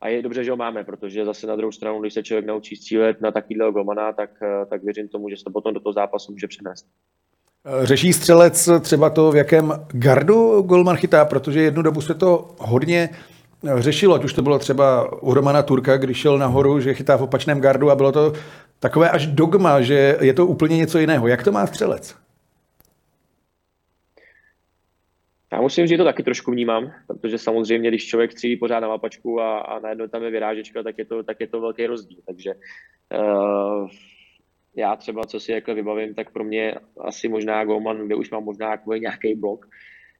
[0.00, 2.76] a je dobře, že ho máme, protože zase na druhou stranu, když se člověk naučí
[2.76, 5.92] střílet na takovýhle golmana, tak, eh, tak věřím tomu, že se to potom do toho
[5.92, 6.86] zápasu může přenést.
[7.66, 12.54] Eh, řeší střelec třeba to, v jakém gardu golman chytá, protože jednu dobu se to
[12.58, 13.08] hodně
[13.66, 17.16] eh, řešilo, ať už to bylo třeba u Romana Turka, když šel nahoru, že chytá
[17.16, 18.32] v opačném gardu a bylo to
[18.80, 21.28] takové až dogma, že je to úplně něco jiného.
[21.28, 22.14] Jak to má střelec?
[25.52, 28.88] Já musím říct, že to taky trošku vnímám, protože samozřejmě, když člověk střílí pořád na
[28.88, 32.18] mapačku a, a najednou tam je vyrážečka, tak je to, tak je to velký rozdíl.
[32.26, 32.54] Takže
[33.20, 33.88] uh,
[34.76, 38.44] já třeba, co si jako vybavím, tak pro mě asi možná Goman, kde už mám
[38.44, 39.66] možná nějaký blok,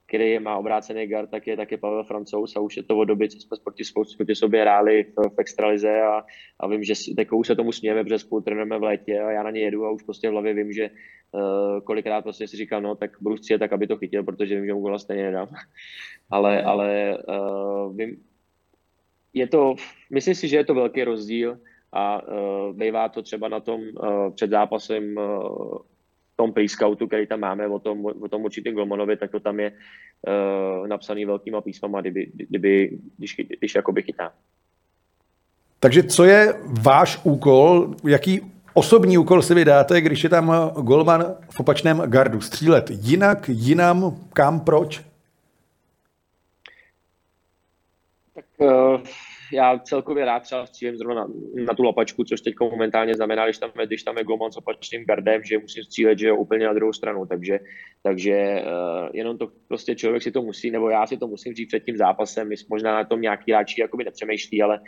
[0.09, 3.05] který má obrácený guard, tak je, tak je Pavel Francouz a už je to od
[3.05, 3.83] doby, co jsme proti,
[4.17, 6.23] proti sobě hráli v, v extralize a,
[6.59, 9.51] a vím, že takovou se tomu smějeme, protože spolu trénujeme v létě a já na
[9.51, 10.89] ně jedu a už prostě v hlavě vím, že
[11.31, 14.65] uh, kolikrát prostě si říkám, no tak budu chci tak, aby to chytil, protože vím,
[14.65, 15.47] že mu gola stejně nedám.
[16.29, 18.23] ale ale uh, vím,
[19.33, 19.75] je to,
[20.09, 21.59] myslím si, že je to velký rozdíl
[21.91, 25.77] a uh, bývá to třeba na tom uh, před zápasem uh,
[26.39, 29.71] tom pre-scoutu, který tam máme o tom, o tom určitým Golmanovi, tak to tam je
[29.71, 34.31] uh, napsaný velkýma písmama, kdyby, kdyby, když, když jakoby chytá.
[35.79, 38.41] Takže co je váš úkol, jaký
[38.73, 42.41] osobní úkol si vydáte, když je tam golman v opačném gardu?
[42.41, 45.01] Střílet jinak, jinam, kam, proč?
[48.33, 49.01] Tak uh
[49.53, 51.27] já celkově rád třeba střílím zrovna na,
[51.67, 54.57] na tu lapačku, což teď momentálně znamená, když tam je, když tam je Goman s
[54.57, 57.59] opačným gardem, že musím střílet, že jo, úplně na druhou stranu, takže,
[58.03, 61.67] takže uh, jenom to prostě člověk si to musí, nebo já si to musím říct
[61.67, 64.79] před tím zápasem, možná na tom nějaký hráči jakoby nepřemýšlí, ale,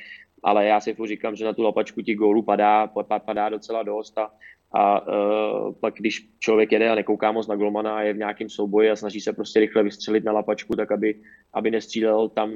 [0.43, 2.88] ale já si říkám, že na tu lapačku ti gólů padá,
[3.26, 4.32] padá docela dost a,
[4.74, 8.49] a uh, pak když člověk jede a nekouká moc na golmana a je v nějakém
[8.49, 11.16] souboji a snaží se prostě rychle vystřelit na lapačku, tak aby,
[11.53, 12.51] aby nestřílel tam,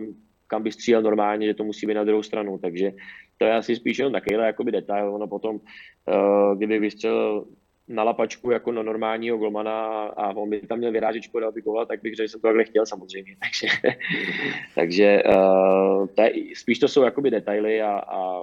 [0.47, 2.57] kam by střílel normálně, že to musí být na druhou stranu.
[2.57, 2.91] Takže
[3.37, 5.15] to je asi spíš jenom takovýhle jakoby detail.
[5.15, 7.45] Ono potom, uh, kdyby vystřelil
[7.87, 11.85] na lapačku jako na normálního golmana a on by tam měl vyrážet škoda, aby gola,
[11.85, 13.35] tak bych řekl, že jsem to takhle chtěl samozřejmě.
[13.41, 13.97] Takže,
[14.75, 18.41] takže uh, to je, spíš to jsou jakoby detaily a, a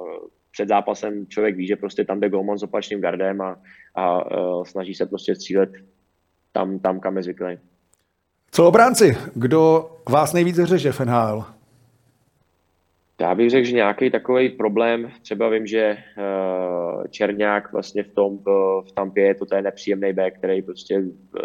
[0.50, 3.61] před zápasem člověk ví, že prostě tam jde golman s opačným gardem a,
[3.94, 5.70] a uh, snaží se prostě střílet
[6.53, 7.59] tam, tam kam je zvyklý.
[8.50, 11.44] Co obránci, kdo vás nejvíc řeže v NHL?
[13.22, 18.38] Já bych řekl, že nějaký takový problém, třeba vím, že uh, Černák vlastně v tom
[18.38, 18.46] v,
[18.88, 21.02] v Tampě, to je nepříjemný back, který prostě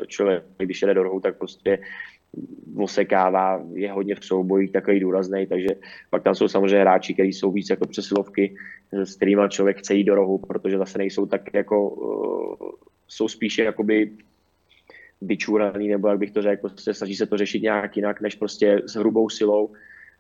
[0.08, 1.80] člověk, když jede do rohu, tak prostě
[2.78, 5.68] osekává, je hodně v soubojích takový důrazný, takže
[6.10, 8.56] pak tam jsou samozřejmě hráči, kteří jsou víc jako přesilovky,
[8.92, 11.96] s kterými člověk chce jít do rohu, protože zase nejsou tak jako,
[13.08, 14.12] jsou spíše jakoby
[15.22, 18.82] vyčúraný, nebo jak bych to řekl, prostě snaží se to řešit nějak jinak, než prostě
[18.86, 19.74] s hrubou silou.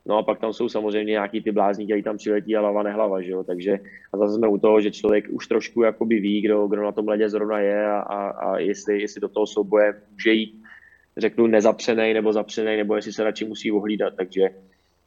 [0.08, 3.22] No a pak tam jsou samozřejmě nějaký ty blázni, který tam přiletí a hlava nehlava,
[3.22, 3.43] že jo?
[3.43, 3.80] Takže
[4.14, 7.08] a zase jsme u toho, že člověk už trošku jakoby ví, kdo, kdo na tom
[7.08, 10.62] ledě zrovna je a, a, a jestli, jestli do toho souboje může jít
[11.18, 14.14] řeknu, nezapřený nebo zapřený, nebo jestli se radši musí ohlídat.
[14.18, 14.41] Takže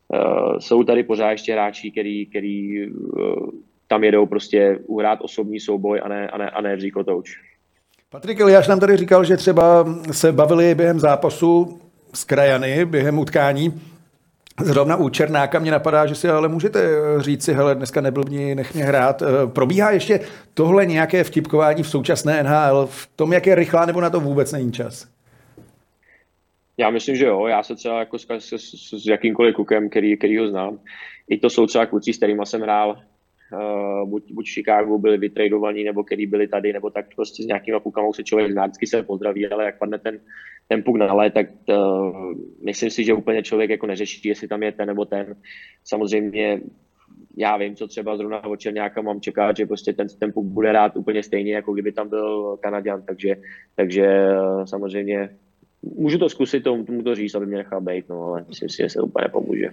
[0.09, 3.51] uh, jsou tady pořád ještě hráči, který, který uh,
[3.89, 7.31] tam jedou prostě uhrát osobní souboj a ne, a ne, a ne vzíkotouč.
[8.11, 11.81] Patrik Eliáš nám tady říkal, že třeba se bavili během zápasu
[12.15, 13.81] s krajany, během utkání.
[14.63, 16.89] Zrovna u Černáka mě napadá, že si ale můžete
[17.19, 19.23] říct si, hele, dneska neblbni, nech mě hrát.
[19.47, 20.21] Probíhá ještě
[20.55, 24.53] tohle nějaké vtipkování v současné NHL v tom, jak je rychlá, nebo na to vůbec
[24.53, 25.09] není čas?
[26.81, 27.47] Já myslím, že jo.
[27.47, 28.53] Já se třeba jako s, s,
[29.03, 30.79] s, jakýmkoliv kukem, který, který ho znám.
[31.29, 32.99] I to jsou třeba kluci, s kterými jsem hrál,
[33.53, 37.47] uh, buď, buď v Chicagu byli vytradovaní, nebo který byli tady, nebo tak prostě s
[37.47, 40.21] nějakýma kukama se člověk zná, se pozdraví, ale jak padne ten,
[40.71, 44.63] ten puk na let, tak uh, myslím si, že úplně člověk jako neřeší, jestli tam
[44.63, 45.37] je ten nebo ten.
[45.85, 46.61] Samozřejmě
[47.37, 50.73] já vím, co třeba zrovna od Černáka mám čekat, že prostě ten, ten puk bude
[50.73, 53.37] rád úplně stejně, jako kdyby tam byl Kanaděn, takže,
[53.77, 55.31] takže uh, samozřejmě
[55.83, 58.77] můžu to zkusit tomu, tomu to říct, aby mě nechal být, no, ale myslím si,
[58.77, 59.71] že se úplně pomůže.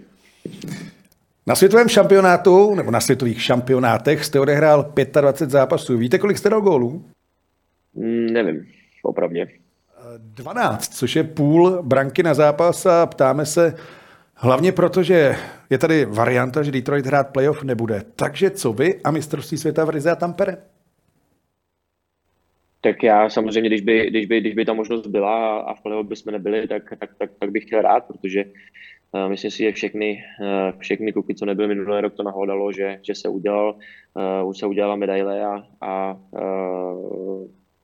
[1.47, 5.97] Na světovém šampionátu, nebo na světových šampionátech jste odehrál 25 zápasů.
[5.97, 7.05] Víte, kolik jste dal gólů?
[7.93, 8.67] Mm, nevím,
[9.03, 9.39] opravdu.
[10.17, 13.75] 12, což je půl branky na zápas a ptáme se
[14.35, 15.35] hlavně proto, že
[15.69, 18.03] je tady varianta, že Detroit hrát playoff nebude.
[18.15, 20.57] Takže co vy a mistrovství světa v Rize a Tampere?
[22.81, 26.07] tak já samozřejmě, když by, když by, když by ta možnost byla a v playoff
[26.07, 28.45] bychom nebyli, tak, tak, tak, tak bych chtěl rád, protože
[29.11, 32.99] uh, myslím si, že všechny, uh, všechny kluky, co nebyly minulý rok, to nahodalo, že,
[33.01, 33.75] že se udělal,
[34.41, 36.15] uh, už se udělala medaile a, a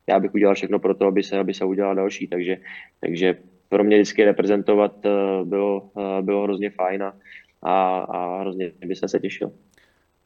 [0.08, 2.58] já bych udělal všechno pro to, aby se, aby se udělala další, takže,
[3.00, 3.38] takže
[3.70, 7.14] pro mě vždycky reprezentovat uh, bylo, uh, bylo hrozně fajn a,
[7.62, 9.52] a, a hrozně by se těšil.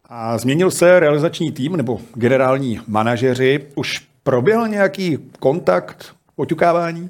[0.10, 3.60] A změnil se realizační tým nebo generální manažeři.
[3.76, 7.10] Už Proběhl nějaký kontakt, oťukávání?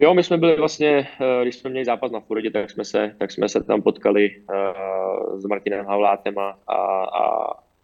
[0.00, 3.14] Jo, my jsme byli vlastně, eh, když jsme měli zápas na Floridě, tak jsme se,
[3.18, 4.30] tak jsme se tam potkali
[5.36, 6.76] s Martinem Havlátem a, a,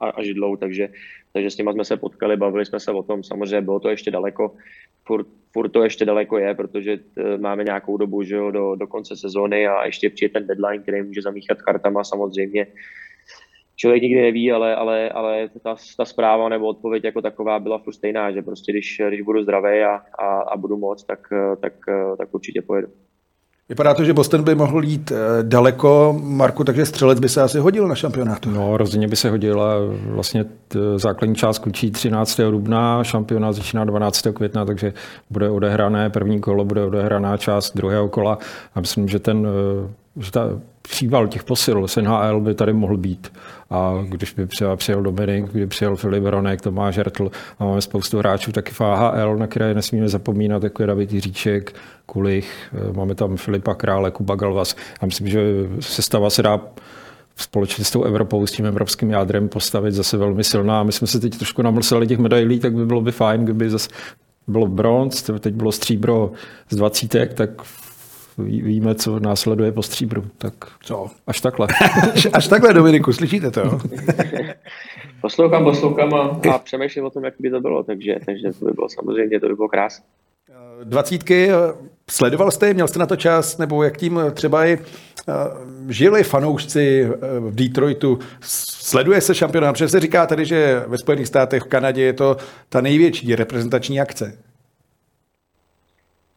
[0.00, 0.88] a, a Židlou, takže,
[1.34, 4.10] takže s nimi jsme se potkali, bavili jsme se o tom, samozřejmě bylo to ještě
[4.10, 4.54] daleko,
[5.06, 8.86] furt, furt to ještě daleko je, protože uh, máme nějakou dobu že jo, do, do
[8.86, 12.66] konce sezóny a ještě přijde ten deadline, který může zamíchat kartama samozřejmě
[13.76, 17.92] člověk nikdy neví, ale, ale, ale ta, ta zpráva nebo odpověď jako taková byla furt
[17.92, 21.20] stejná, že prostě když, když budu zdravý a, a, a budu moc, tak,
[21.60, 21.72] tak,
[22.18, 22.88] tak určitě pojedu.
[23.68, 27.58] Vypadá to, že Boston by mohl jít eh, daleko, Marku, takže střelec by se asi
[27.58, 28.50] hodil na šampionátu.
[28.50, 29.74] No, rozhodně by se hodil a
[30.06, 30.44] vlastně
[30.96, 32.40] základní část končí 13.
[32.50, 34.26] dubna, šampionát začíná 12.
[34.34, 34.92] května, takže
[35.30, 38.38] bude odehrané první kolo, bude odehraná část druhého kola
[38.74, 40.50] a myslím, že ten eh, že ta
[40.88, 43.32] příval těch posil z NHL by tady mohl být.
[43.70, 48.18] A když by třeba přijel Dominik, kdyby přijel Filip Ronek, Tomáš Žertl a máme spoustu
[48.18, 51.74] hráčů taky v AHL, na které nesmíme zapomínat, jako je David Jiříček,
[52.06, 54.76] Kulich, máme tam Filipa Krále, Kuba Galvas.
[55.00, 55.40] A myslím, že
[55.80, 56.60] sestava se dá
[57.36, 60.82] společně s tou Evropou, s tím evropským jádrem postavit zase velmi silná.
[60.82, 63.88] My jsme se teď trošku namlseli těch medailí, tak by bylo by fajn, kdyby zase
[64.46, 66.32] bylo bronz, teď bylo stříbro
[66.70, 67.50] z dvacítek, tak
[68.38, 70.24] víme, co následuje po stříbru.
[70.38, 71.10] Tak co?
[71.26, 71.68] Až takhle.
[72.32, 73.62] až takhle, Dominiku, slyšíte to?
[75.20, 78.72] poslouchám, poslouchám a, a přemýšlím o tom, jak by to bylo, takže, takže to by
[78.72, 80.04] bylo samozřejmě, to by bylo krásné.
[80.84, 81.48] dvacítky,
[82.10, 84.78] sledoval jste je, měl jste na to čas, nebo jak tím třeba i
[85.88, 87.08] žili fanoušci
[87.40, 92.02] v Detroitu, sleduje se šampionát, protože se říká tady, že ve Spojených státech, v Kanadě
[92.02, 92.36] je to
[92.68, 94.38] ta největší reprezentační akce.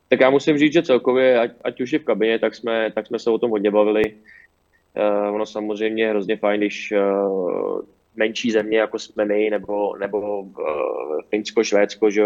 [0.10, 3.08] Tak já musím říct, že celkově, ať, ať už je v kabině, tak jsme, tak
[3.08, 4.04] jsme se o tom hodně bavili.
[4.98, 7.82] Uh, ono samozřejmě je hrozně fajn, když uh,
[8.16, 12.24] menší země, jako jsme my, nebo, nebo uh, Finsko, Švédsko, že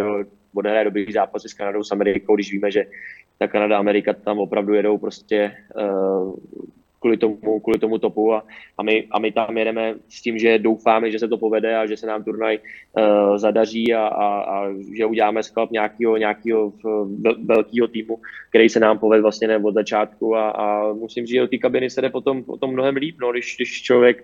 [0.53, 2.85] bude dobrý zápasy s Kanadou, s Amerikou, když víme, že
[3.37, 6.33] ta Kanada, Amerika tam opravdu jedou prostě uh,
[7.01, 8.45] kvůli tomu, kvůli tomu topu a,
[8.77, 11.85] a, my, a my tam jedeme s tím, že doufáme, že se to povede a
[11.85, 16.73] že se nám turnaj uh, zadaří a, a, a že uděláme sklep nějakého, nějakého
[17.45, 21.47] velkého týmu, který se nám povede vlastně od začátku a, a musím říct, že do
[21.47, 24.23] té kabiny se jde potom, potom mnohem líp, no, když, když člověk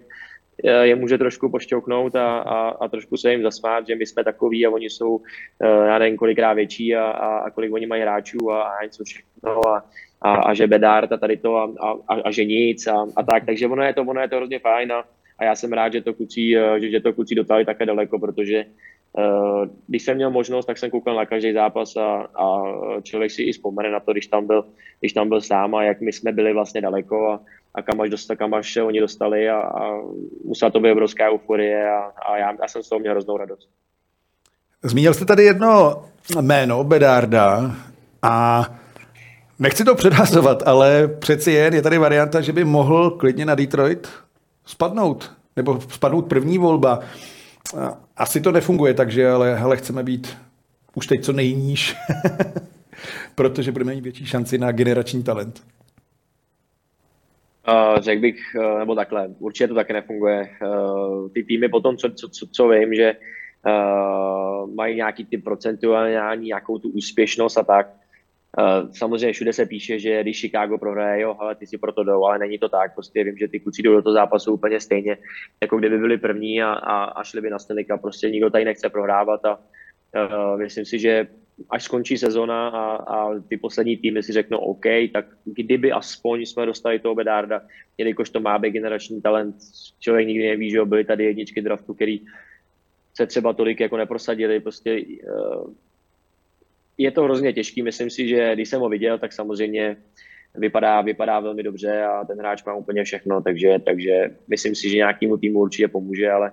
[0.64, 4.66] je může trošku pošťouknout a, a, a trošku se jim zasmát, že my jsme takový
[4.66, 5.22] a oni jsou,
[5.62, 9.04] eh, já nevím, kolikrát větší a, a, a kolik oni mají hráčů a, a něco
[9.04, 9.86] všechno a,
[10.22, 11.74] a, a že Bedard a tady to a,
[12.08, 14.60] a, a že nic a, a tak, takže ono je to, ono je to hrozně
[14.60, 15.04] fajn a,
[15.40, 18.20] a já jsem rád, že to kluci, eh, že, že to kluci dotáhli také daleko,
[18.20, 18.66] protože
[19.14, 22.62] uh, když jsem měl možnost, tak jsem koukal na každý zápas a, a
[23.02, 24.66] člověk si i vzpomene na to, když tam byl,
[25.00, 27.40] když tam byl sám a jak my jsme byli vlastně daleko a,
[27.74, 30.02] a kam až, dostal, kam až oni dostali a, a
[30.46, 33.70] musela to být obrovská euforie a, a já, já jsem z toho měl hroznou radost.
[34.84, 36.04] Zmínil jste tady jedno
[36.42, 37.76] jméno, Bedarda,
[38.22, 38.66] a
[39.60, 44.10] nechci to předhazovat, ale přeci jen je tady varianta, že by mohl klidně na Detroit
[44.66, 47.00] spadnout, nebo spadnout první volba.
[48.18, 50.38] Asi to nefunguje, takže ale hele, chceme být
[50.96, 51.96] už teď co nejníž,
[53.36, 55.64] protože budeme mít větší šanci na generační talent.
[57.68, 60.50] Uh, řekl bych, uh, nebo takhle, určitě to také nefunguje.
[60.62, 63.16] Uh, ty týmy potom, co, co, co, co vím, že
[63.66, 67.88] uh, mají nějaký ty procentuální nějakou tu úspěšnost a tak.
[68.60, 72.26] Uh, samozřejmě všude se píše, že když Chicago prohraje, jo, ale ty si proto jdou,
[72.26, 72.94] ale není to tak.
[72.94, 75.18] Prostě vím, že ty kluci jdou do toho zápasu úplně stejně,
[75.62, 78.90] jako kdyby byli první a, a, a šli by na Stanley Prostě nikdo tady nechce
[78.90, 81.28] prohrávat a uh, myslím si, že
[81.70, 86.66] až skončí sezona a, a ty poslední týmy si řeknou OK, tak kdyby aspoň jsme
[86.66, 87.62] dostali toho Bedarda,
[87.98, 89.56] jelikož to má být generační talent,
[90.00, 92.22] člověk nikdy neví, že byly tady jedničky draftu, který
[93.14, 95.74] se třeba tolik jako neprosadili, prostě uh,
[96.98, 99.98] je to hrozně těžký, myslím si, že když jsem ho viděl, tak samozřejmě
[100.56, 104.96] vypadá, vypadá velmi dobře a ten hráč má úplně všechno, takže, takže myslím si, že
[104.96, 106.52] nějakému týmu určitě pomůže, ale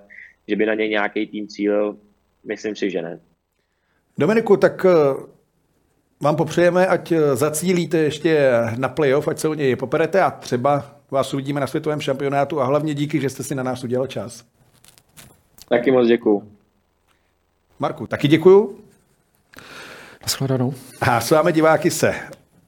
[0.48, 1.96] že by na něj nějaký tým cílil,
[2.44, 3.20] myslím si, že ne.
[4.18, 4.90] Dominiku, tak eh,
[6.22, 10.96] vám popřejeme, ať eh, zacílíte ještě na playoff, ať se o něj poperete a třeba
[11.10, 14.44] vás uvidíme na světovém šampionátu a hlavně díky, že jste si na nás udělal čas.
[15.68, 16.52] Taky moc děkuju.
[17.78, 18.83] Marku, taky děkuju.
[20.24, 20.74] Naschledanou.
[21.00, 22.14] A s vámi diváky se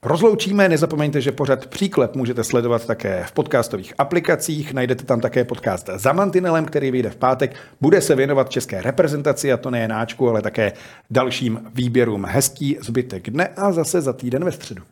[0.02, 0.68] rozloučíme.
[0.68, 4.72] Nezapomeňte, že pořad Příklep můžete sledovat také v podcastových aplikacích.
[4.72, 7.56] Najdete tam také podcast za Mantinelem, který vyjde v pátek.
[7.80, 10.72] Bude se věnovat české reprezentaci a to nejen náčku, ale také
[11.10, 12.24] dalším výběrům.
[12.24, 14.82] Hezký zbytek dne a zase za týden ve středu.